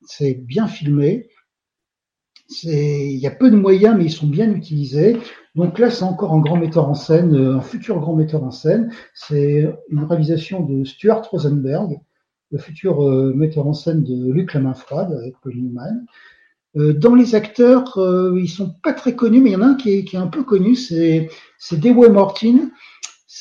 C'est 0.06 0.36
bien 0.36 0.68
filmé. 0.68 1.28
Il 2.64 3.18
y 3.18 3.28
a 3.28 3.32
peu 3.32 3.50
de 3.50 3.56
moyens, 3.56 3.96
mais 3.98 4.06
ils 4.06 4.12
sont 4.12 4.28
bien 4.28 4.52
utilisés. 4.52 5.18
Donc 5.56 5.80
là, 5.80 5.90
c'est 5.90 6.04
encore 6.04 6.34
un 6.34 6.40
grand 6.40 6.58
metteur 6.58 6.88
en 6.88 6.94
scène, 6.94 7.36
un 7.36 7.62
futur 7.62 8.00
grand 8.00 8.16
metteur 8.16 8.44
en 8.44 8.52
scène. 8.52 8.92
C'est 9.16 9.68
une 9.90 10.04
réalisation 10.04 10.62
de 10.62 10.84
Stuart 10.84 11.28
Rosenberg, 11.30 12.00
le 12.52 12.58
futur 12.60 13.04
euh, 13.04 13.34
metteur 13.36 13.68
en 13.68 13.74
scène 13.74 14.04
de 14.04 14.32
Luc 14.32 14.54
la 14.54 14.60
main 14.60 14.76
froide 14.76 15.12
avec 15.12 15.34
Pauline 15.42 15.66
Newman. 15.66 16.06
Euh, 16.78 16.94
dans 16.94 17.16
les 17.16 17.34
acteurs, 17.34 17.98
euh, 17.98 18.40
ils 18.40 18.48
sont 18.50 18.76
pas 18.84 18.94
très 18.94 19.16
connus, 19.16 19.42
mais 19.42 19.50
il 19.50 19.54
y 19.54 19.56
en 19.56 19.62
a 19.62 19.68
un 19.68 19.76
qui 19.76 19.92
est, 19.92 20.04
qui 20.04 20.16
est 20.16 20.20
un 20.20 20.28
peu 20.28 20.44
connu, 20.44 20.76
c'est 20.76 21.30
Dewey 21.72 22.10
Martin. 22.10 22.70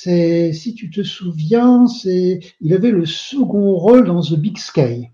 C'est 0.01 0.53
si 0.53 0.75
tu 0.75 0.91
te 0.91 1.03
souviens, 1.03 1.87
c'est 1.87 2.41
il 2.61 2.73
avait 2.73 2.91
le 2.91 3.05
second 3.07 3.75
rôle 3.75 4.07
dans 4.07 4.21
The 4.21 4.35
Big 4.35 4.59
Sky 4.59 5.09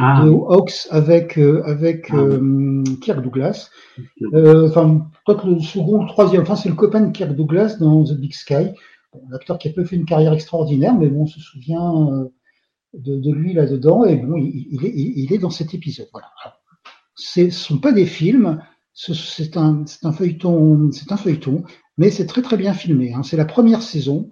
ah. 0.00 0.24
de 0.24 0.30
Hawks 0.30 0.88
avec 0.90 1.38
euh, 1.38 1.62
avec 1.64 2.08
ah. 2.10 2.16
euh, 2.16 2.82
Kirk 3.00 3.22
Douglas. 3.22 3.70
Euh, 4.32 4.68
enfin, 4.68 5.08
peut-être 5.24 5.46
le 5.46 5.60
second, 5.60 6.02
le 6.02 6.08
troisième. 6.08 6.42
Enfin, 6.42 6.56
c'est 6.56 6.68
le 6.68 6.74
copain 6.74 7.00
de 7.00 7.12
Kirk 7.12 7.34
Douglas 7.34 7.76
dans 7.78 8.02
The 8.02 8.14
Big 8.14 8.34
Sky. 8.34 8.72
Bon, 9.12 9.22
L'acteur 9.30 9.58
qui 9.58 9.68
a 9.68 9.72
peu 9.72 9.84
fait 9.84 9.96
une 9.96 10.06
carrière 10.06 10.32
extraordinaire, 10.32 10.94
mais 10.94 11.08
bon, 11.08 11.22
on 11.22 11.26
se 11.26 11.40
souvient 11.40 12.28
de, 12.92 13.16
de 13.20 13.32
lui 13.32 13.52
là-dedans. 13.52 14.04
Et 14.04 14.16
bon, 14.16 14.36
il, 14.36 14.66
il, 14.70 14.84
est, 14.84 14.92
il, 14.94 15.32
est 15.32 15.38
dans 15.38 15.50
cet 15.50 15.74
épisode. 15.74 16.08
Voilà 16.12 16.28
ce 17.14 17.50
sont 17.50 17.78
pas 17.78 17.92
des 17.92 18.06
films, 18.06 18.62
c'est 18.92 19.56
un, 19.56 19.84
un, 20.02 20.12
feuilleton, 20.12 20.90
c'est 20.92 21.12
un 21.12 21.16
feuilleton, 21.16 21.64
mais 21.98 22.10
c'est 22.10 22.26
très 22.26 22.42
très 22.42 22.56
bien 22.56 22.74
filmé. 22.74 23.12
Hein. 23.12 23.22
C'est 23.22 23.36
la 23.36 23.44
première 23.44 23.82
saison, 23.82 24.28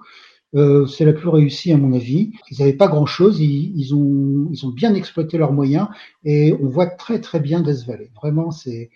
euh, 0.54 0.86
c'est 0.86 1.04
la 1.04 1.12
plus 1.12 1.28
réussie 1.28 1.72
à 1.72 1.76
mon 1.76 1.92
avis. 1.92 2.32
Ils 2.50 2.58
n'avaient 2.58 2.72
pas 2.72 2.88
grand 2.88 3.06
chose, 3.06 3.40
ils, 3.40 3.72
ils, 3.76 3.94
ont, 3.94 4.48
ils 4.50 4.66
ont 4.66 4.70
bien 4.70 4.94
exploité 4.94 5.38
leurs 5.38 5.52
moyens 5.52 5.88
et 6.24 6.52
on 6.60 6.68
voit 6.68 6.86
très 6.86 7.20
très 7.20 7.40
bien 7.40 7.60
Death 7.60 7.86
Valley. 7.86 8.10
Vraiment, 8.14 8.50
c'est 8.50 8.90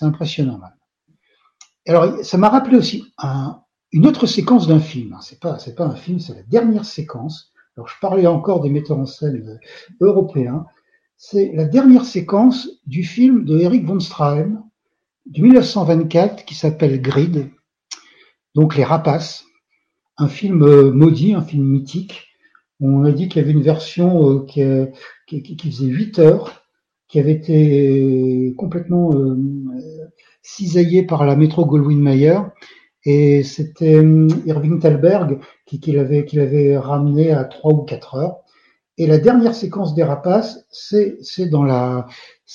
impressionnant. 0.00 0.60
Alors, 1.86 2.24
ça 2.24 2.38
m'a 2.38 2.48
rappelé 2.48 2.76
aussi 2.76 3.12
un, 3.18 3.62
une 3.92 4.06
autre 4.06 4.26
séquence 4.26 4.66
d'un 4.66 4.80
film. 4.80 5.14
Hein. 5.14 5.20
C'est 5.22 5.40
pas 5.40 5.58
c'est 5.58 5.74
pas 5.74 5.86
un 5.86 5.96
film, 5.96 6.20
c'est 6.20 6.34
la 6.34 6.42
dernière 6.42 6.84
séquence. 6.84 7.52
Alors, 7.76 7.88
je 7.88 7.94
parlais 8.00 8.26
encore 8.26 8.60
des 8.60 8.70
metteurs 8.70 8.98
en 8.98 9.06
scène 9.06 9.58
européens 10.00 10.66
c'est 11.18 11.50
la 11.52 11.64
dernière 11.64 12.04
séquence 12.04 12.68
du 12.86 13.02
film 13.02 13.44
de 13.44 13.58
Eric 13.58 13.84
von 13.84 13.98
Strahem 13.98 14.62
de 15.28 15.42
1924 15.42 16.44
qui 16.44 16.54
s'appelle 16.54 17.00
Grid, 17.00 17.50
donc 18.54 18.76
Les 18.76 18.84
Rapaces, 18.84 19.44
un 20.16 20.28
film 20.28 20.62
euh, 20.62 20.90
maudit, 20.90 21.34
un 21.34 21.42
film 21.42 21.64
mythique. 21.64 22.26
On 22.80 23.04
a 23.04 23.12
dit 23.12 23.28
qu'il 23.28 23.42
y 23.42 23.44
avait 23.44 23.52
une 23.52 23.62
version 23.62 24.30
euh, 24.30 24.44
qui, 24.46 24.62
euh, 24.62 24.86
qui, 25.26 25.56
faisait 25.70 25.86
8 25.86 26.18
heures, 26.18 26.64
qui 27.08 27.20
avait 27.20 27.32
été 27.32 28.54
complètement 28.56 29.10
cisaillée 30.42 31.02
par 31.02 31.24
la 31.24 31.36
métro 31.36 31.64
Goldwyn-Mayer. 31.64 32.40
Et 33.04 33.42
c'était 33.42 34.02
Irving 34.46 34.78
Thalberg 34.78 35.38
qui, 35.66 35.92
l'avait, 35.92 36.76
ramené 36.76 37.30
à 37.30 37.44
3 37.44 37.72
ou 37.72 37.82
4 37.84 38.14
heures. 38.16 38.36
Et 38.98 39.06
la 39.06 39.18
dernière 39.18 39.54
séquence 39.54 39.94
des 39.94 40.02
rapaces, 40.02 40.66
c'est 40.70 41.46
dans 41.48 41.62
la 41.62 42.06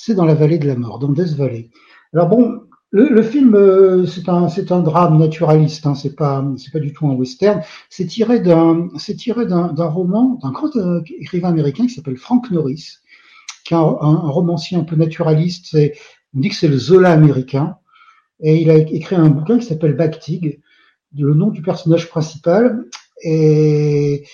dans 0.08 0.24
la 0.24 0.34
vallée 0.34 0.58
de 0.58 0.68
la 0.68 0.76
mort, 0.76 0.98
dans 0.98 1.08
Death 1.08 1.34
Valley. 1.36 1.70
Alors 2.14 2.28
bon, 2.28 2.62
le, 2.92 3.22
film 3.22 3.56
euh, 3.56 4.06
c'est 4.06 4.28
un 4.28 4.46
un 4.46 4.82
drame 4.82 5.18
naturaliste, 5.18 5.84
hein, 5.84 5.96
c'est 5.96 6.14
pas 6.14 6.44
pas 6.72 6.78
du 6.78 6.92
tout 6.92 7.08
un 7.08 7.14
western. 7.14 7.60
C'est 7.90 8.06
tiré 8.06 8.38
d'un 8.38 8.88
roman 9.78 10.38
d'un 10.40 10.52
grand 10.52 10.76
euh, 10.76 11.02
écrivain 11.18 11.48
américain 11.48 11.86
qui 11.88 11.94
s'appelle 11.94 12.16
Frank 12.16 12.48
Norris, 12.52 12.98
qui 13.64 13.74
est 13.74 13.76
un, 13.76 13.80
un, 13.80 14.28
romancier 14.28 14.76
un 14.76 14.84
peu 14.84 14.94
naturaliste. 14.94 15.76
On 16.36 16.40
dit 16.40 16.50
que 16.50 16.54
c'est 16.54 16.68
le 16.68 16.78
Zola 16.78 17.10
américain. 17.10 17.78
Et 18.40 18.60
il 18.60 18.70
a 18.70 18.76
écrit 18.76 19.16
un 19.16 19.28
bouquin 19.30 19.58
qui 19.58 19.66
s'appelle 19.66 19.94
Bactig, 19.94 20.60
le 21.16 21.34
nom 21.34 21.48
du 21.48 21.62
personnage 21.62 22.08
principal. 22.08 22.84
Et 23.22 24.24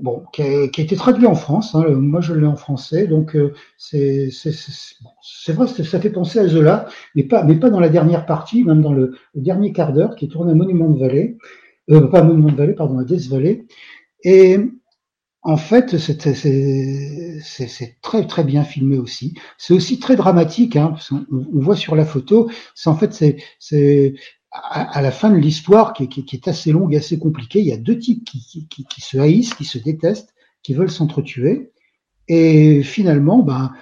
bon, 0.00 0.24
qui 0.32 0.42
a, 0.42 0.68
qui 0.68 0.80
a, 0.80 0.84
été 0.84 0.96
traduit 0.96 1.26
en 1.26 1.34
France. 1.34 1.74
Hein, 1.74 1.84
moi, 1.90 2.20
je 2.20 2.34
l'ai 2.34 2.46
en 2.46 2.56
français, 2.56 3.06
donc 3.06 3.36
euh, 3.36 3.52
c'est 3.76 4.30
c'est 4.30 5.52
vrai, 5.52 5.66
ça 5.66 6.00
fait 6.00 6.10
penser 6.10 6.38
à 6.38 6.48
Zola, 6.48 6.86
mais 7.14 7.24
pas 7.24 7.44
mais 7.44 7.56
pas 7.56 7.70
dans 7.70 7.80
la 7.80 7.88
dernière 7.88 8.26
partie, 8.26 8.64
même 8.64 8.82
dans 8.82 8.92
le, 8.92 9.14
dernier 9.34 9.72
quart 9.72 9.92
d'heure, 9.92 10.16
qui 10.16 10.26
est 10.26 10.28
tourné 10.28 10.52
à 10.52 10.54
Monument 10.54 10.88
de 10.88 10.98
Vallée, 10.98 11.36
euh, 11.90 12.06
pas 12.08 12.20
à 12.20 12.22
Monument 12.22 12.50
de 12.50 12.56
Vallée, 12.56 12.74
pardon, 12.74 12.98
à 12.98 13.04
Death 13.04 13.28
Valley. 13.28 13.66
Et 14.24 14.58
en 15.42 15.56
fait, 15.56 15.98
c'est 15.98 16.16
très 18.00 18.26
très 18.26 18.44
bien 18.44 18.62
filmé 18.64 18.98
aussi. 18.98 19.34
C'est 19.58 19.74
aussi 19.74 19.98
très 19.98 20.16
dramatique, 20.16 20.76
hein, 20.76 20.88
parce 20.88 21.10
on, 21.12 21.26
on, 21.30 21.60
voit 21.60 21.76
sur 21.76 21.96
la 21.96 22.04
photo. 22.04 22.50
C'est 22.74 22.90
en 22.90 22.96
fait 22.96 23.12
c'est 23.58 24.14
à, 24.52 25.00
la 25.00 25.10
fin 25.10 25.30
de 25.30 25.36
l'histoire, 25.36 25.94
qui, 25.94 26.08
qui, 26.08 26.24
qui, 26.24 26.36
est 26.36 26.48
assez 26.48 26.72
longue, 26.72 26.94
assez 26.94 27.18
compliquée, 27.18 27.60
il 27.60 27.66
y 27.66 27.72
a 27.72 27.78
deux 27.78 27.98
types 27.98 28.24
qui, 28.24 28.68
qui 28.68 29.00
se 29.00 29.16
haïssent, 29.16 29.54
qui 29.54 29.64
se 29.64 29.78
détestent, 29.78 30.34
qui 30.62 30.74
veulent 30.74 30.90
s'entretuer. 30.90 31.72
Et 32.28 32.82
finalement, 32.82 33.42
ben, 33.42 33.72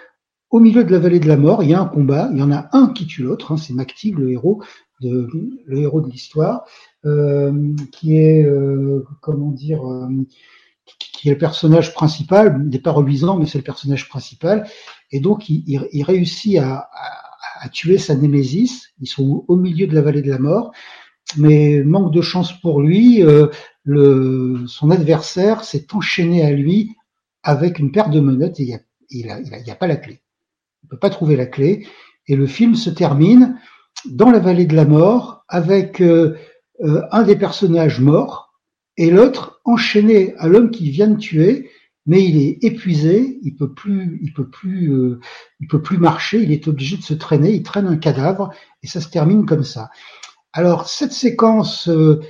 au 0.50 0.60
milieu 0.60 0.84
de 0.84 0.92
la 0.92 0.98
vallée 0.98 1.20
de 1.20 1.28
la 1.28 1.36
mort, 1.36 1.62
il 1.62 1.70
y 1.70 1.74
a 1.74 1.80
un 1.80 1.86
combat. 1.86 2.28
Il 2.32 2.38
y 2.38 2.42
en 2.42 2.52
a 2.52 2.68
un 2.72 2.88
qui 2.88 3.06
tue 3.06 3.22
l'autre. 3.22 3.52
Hein, 3.52 3.56
c'est 3.56 3.72
Mactig, 3.72 4.18
le 4.18 4.32
héros 4.32 4.62
de 5.00 5.28
le 5.66 5.78
héros 5.78 6.00
de 6.00 6.10
l'histoire, 6.10 6.64
euh, 7.06 7.74
qui 7.92 8.18
est 8.18 8.44
euh, 8.44 9.04
comment 9.20 9.50
dire, 9.50 9.88
euh, 9.88 10.08
qui 10.98 11.28
est 11.28 11.32
le 11.32 11.38
personnage 11.38 11.94
principal. 11.94 12.60
Il 12.64 12.70
n'est 12.70 12.80
pas 12.80 12.90
reluisant, 12.90 13.38
mais 13.38 13.46
c'est 13.46 13.58
le 13.58 13.64
personnage 13.64 14.08
principal. 14.08 14.68
Et 15.12 15.20
donc, 15.20 15.48
il, 15.48 15.62
il, 15.66 15.88
il 15.92 16.02
réussit 16.02 16.58
à, 16.58 16.90
à 16.92 17.29
a 17.60 17.68
tué 17.68 17.98
sa 17.98 18.14
némésis. 18.14 18.88
Ils 19.00 19.06
sont 19.06 19.44
au 19.46 19.56
milieu 19.56 19.86
de 19.86 19.94
la 19.94 20.00
vallée 20.00 20.22
de 20.22 20.30
la 20.30 20.38
mort. 20.38 20.72
Mais 21.36 21.82
manque 21.84 22.12
de 22.12 22.22
chance 22.22 22.58
pour 22.60 22.80
lui, 22.80 23.22
euh, 23.22 23.46
son 24.66 24.90
adversaire 24.90 25.62
s'est 25.62 25.86
enchaîné 25.92 26.44
à 26.44 26.50
lui 26.50 26.96
avec 27.42 27.78
une 27.78 27.92
paire 27.92 28.10
de 28.10 28.20
menottes 28.20 28.58
et 28.58 28.80
il 29.10 29.26
n'y 29.26 29.70
a, 29.70 29.74
pas 29.76 29.86
la 29.86 29.96
clé. 29.96 30.20
Il 30.82 30.88
peut 30.88 30.98
pas 30.98 31.10
trouver 31.10 31.36
la 31.36 31.46
clé. 31.46 31.86
Et 32.26 32.34
le 32.34 32.46
film 32.46 32.74
se 32.74 32.90
termine 32.90 33.58
dans 34.06 34.30
la 34.30 34.40
vallée 34.40 34.66
de 34.66 34.74
la 34.74 34.84
mort 34.84 35.44
avec 35.48 36.00
euh, 36.00 36.36
euh, 36.82 37.02
un 37.12 37.22
des 37.22 37.36
personnages 37.36 38.00
morts 38.00 38.54
et 38.96 39.10
l'autre 39.10 39.60
enchaîné 39.64 40.34
à 40.38 40.48
l'homme 40.48 40.70
qui 40.70 40.90
vient 40.90 41.08
de 41.08 41.16
tuer 41.16 41.70
mais 42.10 42.24
il 42.24 42.38
est 42.38 42.64
épuisé, 42.64 43.38
il 43.44 43.54
peut 43.54 43.72
plus, 43.72 44.18
il 44.20 44.32
peut 44.32 44.48
plus, 44.48 44.92
euh, 44.92 45.20
il 45.60 45.68
peut 45.68 45.80
plus 45.80 45.96
marcher, 45.96 46.42
il 46.42 46.50
est 46.50 46.66
obligé 46.66 46.96
de 46.96 47.04
se 47.04 47.14
traîner, 47.14 47.52
il 47.52 47.62
traîne 47.62 47.86
un 47.86 47.96
cadavre 47.96 48.50
et 48.82 48.88
ça 48.88 49.00
se 49.00 49.08
termine 49.08 49.46
comme 49.46 49.62
ça. 49.62 49.90
Alors 50.52 50.88
cette 50.88 51.12
séquence, 51.12 51.88
euh, 51.88 52.20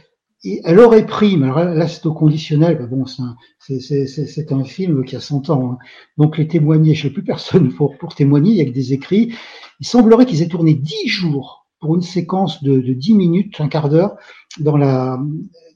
elle 0.64 0.81
aurait 0.81 1.07
pris, 1.07 1.38
mais 1.38 1.47
là 1.47 1.88
c'est 1.88 2.05
au 2.05 2.12
conditionnel, 2.12 2.87
bon 2.90 3.07
c'est 3.07 4.53
un, 4.53 4.64
film 4.64 5.03
qui 5.03 5.16
a 5.16 5.21
100 5.21 5.49
ans, 5.49 5.73
hein. 5.73 5.79
donc 6.19 6.37
les 6.37 6.47
témoigner, 6.47 6.95
je 6.95 7.07
n'ai 7.09 7.14
plus 7.14 7.25
personne 7.25 7.73
pour, 7.73 7.97
témoigner, 8.14 8.51
il 8.51 8.57
y 8.59 8.61
a 8.61 8.66
que 8.66 8.75
des 8.75 8.93
écrits. 8.93 9.35
Il 9.81 9.87
semblerait 9.87 10.27
qu'ils 10.27 10.43
aient 10.43 10.49
tourné 10.49 10.75
10 10.75 11.09
jours 11.09 11.66
pour 11.81 11.95
une 11.95 12.03
séquence 12.03 12.62
de, 12.62 12.81
de 12.81 12.93
10 12.93 13.14
minutes, 13.14 13.59
un 13.62 13.69
quart 13.69 13.88
d'heure, 13.88 14.16
dans 14.59 14.77
la, 14.77 15.19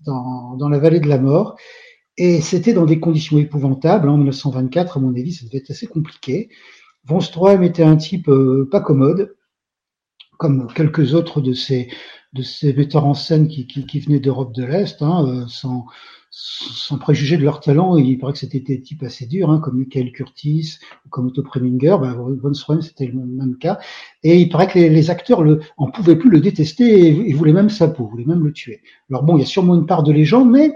dans 0.05 0.69
la 0.69 0.79
vallée 0.79 1.01
de 1.01 1.09
la 1.09 1.19
mort. 1.19 1.57
Et 2.17 2.41
c'était 2.41 2.73
dans 2.73 2.87
des 2.87 3.01
conditions 3.01 3.39
épouvantables. 3.39 4.09
En 4.09 4.17
1924, 4.17 4.97
à 4.97 5.01
mon 5.01 5.11
avis, 5.15 5.33
ça 5.33 5.47
devait 5.47 5.59
être 5.59 5.71
assez 5.71 5.87
compliqué. 5.87 6.49
Von 7.05 7.21
Stroheim 7.21 7.63
était 7.63 7.83
un 7.83 7.97
type 7.97 8.29
euh, 8.29 8.69
pas 8.71 8.81
commode, 8.81 9.35
comme 10.39 10.73
quelques 10.73 11.15
autres 11.15 11.41
de 11.41 11.53
ces 11.53 11.89
de 12.35 12.43
ces 12.43 12.75
metteurs 12.75 13.07
en 13.07 13.15
scène 13.15 13.47
qui, 13.47 13.67
qui, 13.67 13.87
qui 13.87 14.01
venaient 14.01 14.19
d'Europe 14.19 14.53
de 14.53 14.65
l'Est, 14.65 15.01
hein, 15.03 15.25
euh, 15.29 15.45
sans, 15.47 15.87
sans 16.31 16.99
préjuger 16.99 17.37
de 17.37 17.45
leur 17.45 17.61
talent. 17.61 17.97
Il 17.97 18.19
paraît 18.19 18.33
que 18.33 18.41
c'était 18.41 18.59
des 18.59 18.81
types 18.83 19.05
assez 19.05 19.27
durs, 19.27 19.51
hein, 19.51 19.61
comme 19.61 19.79
Michael 19.79 20.11
Curtis, 20.11 20.79
comme 21.11 21.29
Otto 21.29 21.45
Preminger. 21.45 21.97
Ben, 22.01 22.13
Von 22.15 22.53
Stroheim, 22.53 22.83
c'était 22.83 23.07
le 23.07 23.25
même 23.25 23.57
cas. 23.57 23.79
Et 24.25 24.41
il 24.41 24.49
paraît 24.49 24.67
que 24.67 24.79
les, 24.79 24.91
les 24.91 25.11
acteurs 25.11 25.45
le, 25.45 25.61
en 25.77 25.91
pouvaient 25.91 26.17
plus 26.17 26.29
le 26.29 26.41
détester 26.41 27.07
et, 27.07 27.31
et 27.31 27.33
voulaient 27.35 27.53
même 27.53 27.71
sa 27.71 27.87
peau, 27.87 28.09
voulaient 28.09 28.25
même 28.25 28.45
le 28.45 28.53
tuer. 28.53 28.81
Alors 29.11 29.23
bon, 29.23 29.37
il 29.37 29.41
y 29.41 29.45
a 29.45 29.47
sûrement 29.47 29.77
une 29.77 29.87
part 29.87 30.03
de 30.03 30.11
légende, 30.11 30.51
mais 30.51 30.73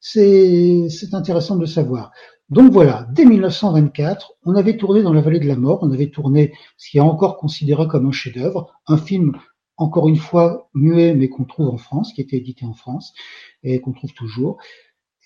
c'est 0.00 0.88
intéressant 1.12 1.56
de 1.56 1.60
le 1.60 1.66
savoir. 1.66 2.12
Donc 2.50 2.72
voilà, 2.72 3.06
dès 3.12 3.26
1924, 3.26 4.32
on 4.44 4.54
avait 4.54 4.78
tourné 4.78 5.02
dans 5.02 5.12
la 5.12 5.20
vallée 5.20 5.40
de 5.40 5.46
la 5.46 5.56
mort, 5.56 5.80
on 5.82 5.92
avait 5.92 6.08
tourné 6.10 6.54
ce 6.78 6.90
qui 6.90 6.96
est 6.96 7.02
encore 7.02 7.36
considéré 7.36 7.86
comme 7.88 8.06
un 8.06 8.12
chef-d'œuvre, 8.12 8.72
un 8.86 8.96
film 8.96 9.32
encore 9.76 10.08
une 10.08 10.16
fois 10.16 10.70
muet 10.74 11.14
mais 11.14 11.28
qu'on 11.28 11.44
trouve 11.44 11.68
en 11.68 11.76
France, 11.76 12.12
qui 12.12 12.22
était 12.22 12.38
édité 12.38 12.64
en 12.64 12.72
France 12.72 13.12
et 13.62 13.80
qu'on 13.80 13.92
trouve 13.92 14.12
toujours, 14.14 14.56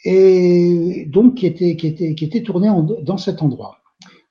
et 0.05 1.07
donc 1.09 1.37
qui 1.37 1.47
était 1.47 2.43
tourné 2.43 2.69
dans 3.03 3.19
cet 3.19 3.41
endroit. 3.41 3.79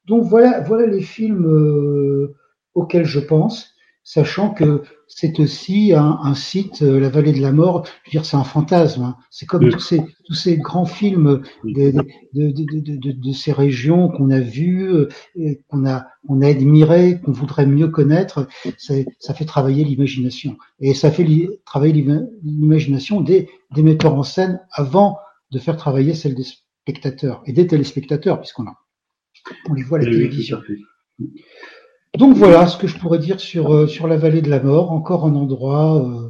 Donc 0.06 0.26
voilà 0.26 0.60
voilà 0.60 0.86
les 0.86 1.02
films 1.02 1.46
euh, 1.46 2.36
auxquels 2.74 3.06
je 3.06 3.20
pense. 3.20 3.71
Sachant 4.04 4.52
que 4.54 4.84
c'est 5.08 5.40
aussi 5.40 5.94
un, 5.94 6.34
site, 6.34 6.82
euh, 6.82 7.00
la 7.00 7.10
vallée 7.10 7.34
de 7.34 7.42
la 7.42 7.52
mort. 7.52 7.86
Je 7.86 8.10
veux 8.10 8.12
dire, 8.12 8.26
c'est 8.26 8.38
un 8.38 8.44
fantasme. 8.44 9.04
Hein. 9.04 9.18
C'est 9.30 9.46
comme 9.46 9.70
tous 9.70 9.80
ces 9.80 10.02
tous 10.26 10.34
ces 10.34 10.58
grands 10.58 10.86
films 10.86 11.42
de, 11.64 11.92
de, 12.34 13.12
de, 13.12 13.34
ces 13.34 13.52
régions 13.52 14.10
qu'on 14.10 14.30
a 14.30 14.40
vus, 14.40 14.90
euh, 14.90 15.10
qu'on 15.68 15.86
a 15.86 16.08
on 16.28 16.42
a 16.42 16.48
admiré, 16.48 17.20
qu'on 17.22 17.32
voudrait 17.32 17.66
mieux 17.66 17.90
connaître. 17.90 18.48
Ça 18.78 19.34
fait 19.34 19.46
travailler 19.46 19.84
l'imagination 19.84 20.58
et 20.80 20.94
ça 20.94 21.12
fait 21.12 21.28
travailler 21.66 22.06
l'imagination 22.44 23.22
des 23.22 23.50
des 23.76 23.84
metteurs 23.84 24.16
en 24.16 24.24
scène 24.24 24.62
avant 24.72 25.18
de 25.52 25.60
faire 25.60 25.78
travailler 25.78 26.14
celle 26.14 26.36
des 26.36 26.46
spectateurs 26.84 27.44
et 27.46 27.54
des 27.54 27.68
téléspectateurs, 27.68 28.40
puisqu'on 28.40 28.66
a 28.68 28.78
on 29.70 29.74
les 29.74 29.84
voit 29.84 30.00
à 30.00 30.02
la 30.02 30.12
télévision. 30.12 30.60
Donc 32.18 32.36
voilà 32.36 32.68
ce 32.68 32.78
que 32.78 32.88
je 32.88 32.98
pourrais 32.98 33.20
dire 33.20 33.40
sur, 33.40 33.74
euh, 33.74 33.88
sur 33.88 34.08
la 34.08 34.18
vallée 34.18 34.42
de 34.42 34.50
la 34.50 34.62
mort, 34.62 34.92
encore 34.92 35.26
un 35.26 35.36
endroit 35.36 36.06
euh, 36.06 36.30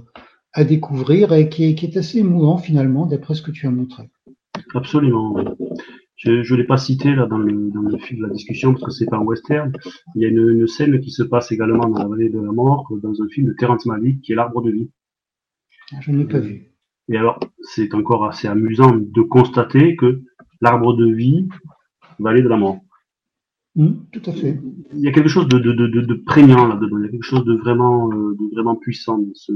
à 0.54 0.64
découvrir 0.64 1.34
et 1.34 1.50
qui 1.50 1.66
est, 1.66 1.76
qui 1.76 1.86
est 1.86 1.98
assez 1.98 2.20
émouvant 2.20 2.58
finalement, 2.58 3.06
d'après 3.06 3.34
ce 3.34 3.42
que 3.42 3.52
tu 3.52 3.66
as 3.66 3.72
montré. 3.72 4.10
Absolument. 4.76 5.36
Je 6.16 6.32
ne 6.32 6.56
l'ai 6.56 6.66
pas 6.66 6.78
cité 6.78 7.16
là 7.16 7.26
dans 7.26 7.40
le, 7.40 7.72
dans 7.72 7.82
le 7.82 7.98
fil 7.98 8.20
de 8.20 8.24
la 8.24 8.30
discussion 8.30 8.74
parce 8.74 8.86
que 8.86 8.92
c'est 8.92 9.10
pas 9.10 9.18
un 9.18 9.24
western. 9.24 9.72
Il 10.16 10.22
y 10.22 10.26
a 10.26 10.28
une, 10.28 10.50
une, 10.50 10.68
scène 10.68 11.00
qui 11.00 11.10
se 11.10 11.24
passe 11.24 11.52
également 11.52 11.90
dans 11.90 11.98
la 11.98 12.08
vallée 12.08 12.30
de 12.30 12.40
la 12.40 12.52
mort, 12.52 12.88
dans 13.02 13.22
un 13.22 13.28
film 13.30 13.48
de 13.48 13.54
Terrence 13.54 13.88
Malick 13.88 14.22
qui 14.22 14.34
est 14.34 14.36
L'arbre 14.36 14.62
de 14.62 14.70
vie. 14.70 14.90
Ah, 15.94 15.98
je 16.00 16.12
ne 16.12 16.20
l'ai 16.20 16.26
pas 16.26 16.40
vu. 16.40 16.72
Et 17.10 17.18
alors, 17.18 17.40
c'est 17.62 17.94
encore 17.96 18.26
assez 18.26 18.48
amusant 18.48 18.96
de 18.96 19.22
constater 19.22 19.96
que 19.96 20.22
l'arbre 20.62 20.94
de 20.94 21.12
vie, 21.12 21.50
vallée 22.20 22.42
de 22.42 22.48
la 22.48 22.58
mort. 22.58 22.80
Mmh, 23.76 23.92
tout 24.12 24.30
à 24.30 24.34
fait. 24.34 24.60
Il 24.94 25.00
y 25.00 25.08
a 25.08 25.12
quelque 25.12 25.30
chose 25.30 25.48
de, 25.48 25.58
de, 25.58 25.72
de, 25.72 26.02
de 26.02 26.14
prégnant 26.14 26.68
là-dedans. 26.68 26.98
Il 27.00 27.06
y 27.06 27.08
a 27.08 27.12
quelque 27.12 27.24
chose 27.24 27.46
de 27.46 27.54
vraiment, 27.54 28.12
euh, 28.12 28.36
de 28.38 28.54
vraiment 28.54 28.76
puissant 28.76 29.18
dans 29.18 29.34
ce, 29.34 29.54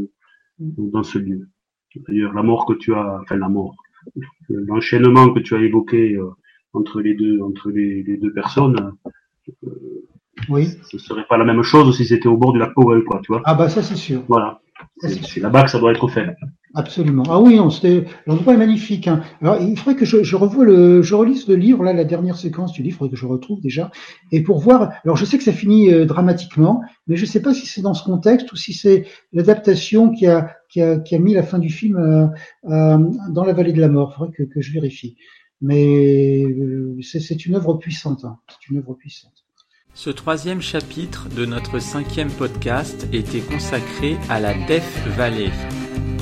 mmh. 0.60 0.90
dans 0.92 1.04
ce 1.04 1.18
lieu. 1.18 1.50
D'ailleurs, 2.08 2.34
la 2.34 2.44
mort 2.44 2.66
que 2.66 2.74
tu 2.74 2.94
as, 2.94 3.20
enfin 3.22 3.38
la 3.38 3.50
mort, 3.50 3.76
l'enchaînement 4.50 5.34
que 5.34 5.40
tu 5.40 5.56
as 5.56 5.60
évoqué 5.60 6.16
euh, 6.16 6.30
entre 6.74 7.02
les 7.02 7.14
deux, 7.16 7.42
entre 7.42 7.70
les, 7.72 8.04
les 8.04 8.18
deux 8.18 8.34
personnes, 8.34 8.94
euh, 9.64 9.70
oui. 10.50 10.68
ce 10.84 10.98
serait 10.98 11.26
pas 11.28 11.38
la 11.38 11.46
même 11.46 11.64
chose 11.64 11.96
si 11.96 12.06
c'était 12.06 12.28
au 12.28 12.38
bord 12.38 12.54
du 12.54 12.60
lac 12.60 12.74
Powell, 12.74 13.04
quoi, 13.04 13.22
tu 13.24 13.32
vois. 13.32 13.42
Ah 13.46 13.56
bah 13.56 13.70
ça 13.70 13.82
c'est 13.82 13.96
sûr. 13.96 14.24
Voilà. 14.28 14.62
C'est 14.98 15.40
là-bas 15.40 15.64
que 15.64 15.70
ça 15.70 15.80
doit 15.80 15.92
être 15.92 16.08
fait. 16.10 16.36
Absolument. 16.76 17.24
Ah 17.30 17.40
oui, 17.40 17.58
l'endroit 18.28 18.54
est 18.54 18.58
magnifique. 18.58 19.08
Hein. 19.08 19.24
Alors 19.42 19.62
il 19.62 19.78
faudrait 19.78 19.96
que 19.96 20.06
je, 20.06 20.36
revoie 20.36 20.66
le, 20.66 21.02
je 21.02 21.16
relise 21.16 21.48
le 21.48 21.56
livre 21.56 21.84
là, 21.84 21.94
la 21.94 22.04
dernière 22.04 22.36
séquence 22.36 22.74
du 22.74 22.84
livre 22.84 23.08
que 23.08 23.16
je 23.16 23.26
retrouve 23.26 23.62
déjà, 23.62 23.92
et 24.32 24.44
pour 24.44 24.60
voir. 24.60 24.92
Alors 25.06 25.16
je 25.16 25.24
sais 25.24 25.38
que 25.38 25.44
ça 25.44 25.54
finit 25.54 25.92
euh, 25.92 26.06
dramatiquement, 26.06 26.82
mais 27.08 27.16
je 27.16 27.26
sais 27.26 27.42
pas 27.42 27.54
si 27.54 27.66
c'est 27.66 27.82
dans 27.82 27.94
ce 27.94 28.04
contexte 28.04 28.52
ou 28.52 28.58
si 28.58 28.74
c'est 28.74 29.06
l'adaptation 29.32 30.12
qui 30.12 30.28
a, 30.28 30.52
qui 30.70 30.82
a 30.82 31.00
qui 31.00 31.16
a 31.16 31.20
mis 31.20 31.34
la 31.34 31.44
fin 31.44 31.60
du 31.60 31.70
film 31.70 31.96
euh, 31.96 32.28
euh, 32.70 32.98
dans 33.30 33.46
la 33.46 33.54
vallée 33.54 33.74
de 33.74 33.82
la 33.82 33.88
mort. 33.88 34.12
Il 34.12 34.18
faudrait 34.18 34.34
que, 34.36 34.44
que 34.44 34.62
je 34.62 34.74
vérifie. 34.74 35.16
Mais 35.62 36.44
c'est 37.02 37.46
une 37.46 37.56
œuvre 37.56 37.76
puissante. 37.76 38.26
Hein. 38.26 38.38
C'est 38.50 38.70
une 38.70 38.80
œuvre 38.80 38.94
puissante. 38.96 39.46
Ce 39.94 40.10
troisième 40.10 40.62
chapitre 40.62 41.30
de 41.30 41.46
notre 41.46 41.80
cinquième 41.80 42.30
podcast 42.30 43.08
était 43.14 43.40
consacré 43.40 44.18
à 44.30 44.42
la 44.42 44.54
Death 44.54 44.84
Valley. 45.16 45.52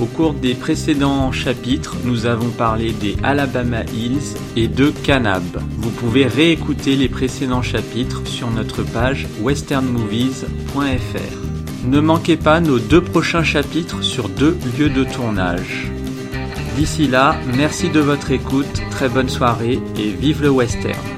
Au 0.01 0.06
cours 0.06 0.34
des 0.34 0.56
précédents 0.56 1.32
chapitres, 1.32 1.95
nous 2.03 2.25
avons 2.25 2.49
parlé 2.49 2.91
des 2.91 3.15
Alabama 3.23 3.84
Hills 3.93 4.36
et 4.56 4.67
de 4.67 4.89
Canab. 4.89 5.43
Vous 5.77 5.91
pouvez 5.91 6.25
réécouter 6.25 6.95
les 6.95 7.10
précédents 7.10 7.62
chapitres 7.62 8.25
sur 8.25 8.49
notre 8.49 8.84
page 8.84 9.27
westernmovies.fr. 9.41 11.86
Ne 11.86 11.99
manquez 11.99 12.38
pas 12.38 12.60
nos 12.60 12.79
deux 12.79 13.01
prochains 13.01 13.43
chapitres 13.43 14.03
sur 14.03 14.29
deux 14.29 14.58
lieux 14.77 14.89
de 14.89 15.03
tournage. 15.03 15.91
D'ici 16.75 17.08
là, 17.08 17.36
merci 17.56 17.89
de 17.89 17.99
votre 17.99 18.32
écoute, 18.32 18.82
très 18.89 19.10
bonne 19.10 19.29
soirée 19.29 19.79
et 19.97 20.10
vive 20.10 20.41
le 20.41 20.49
western. 20.49 21.12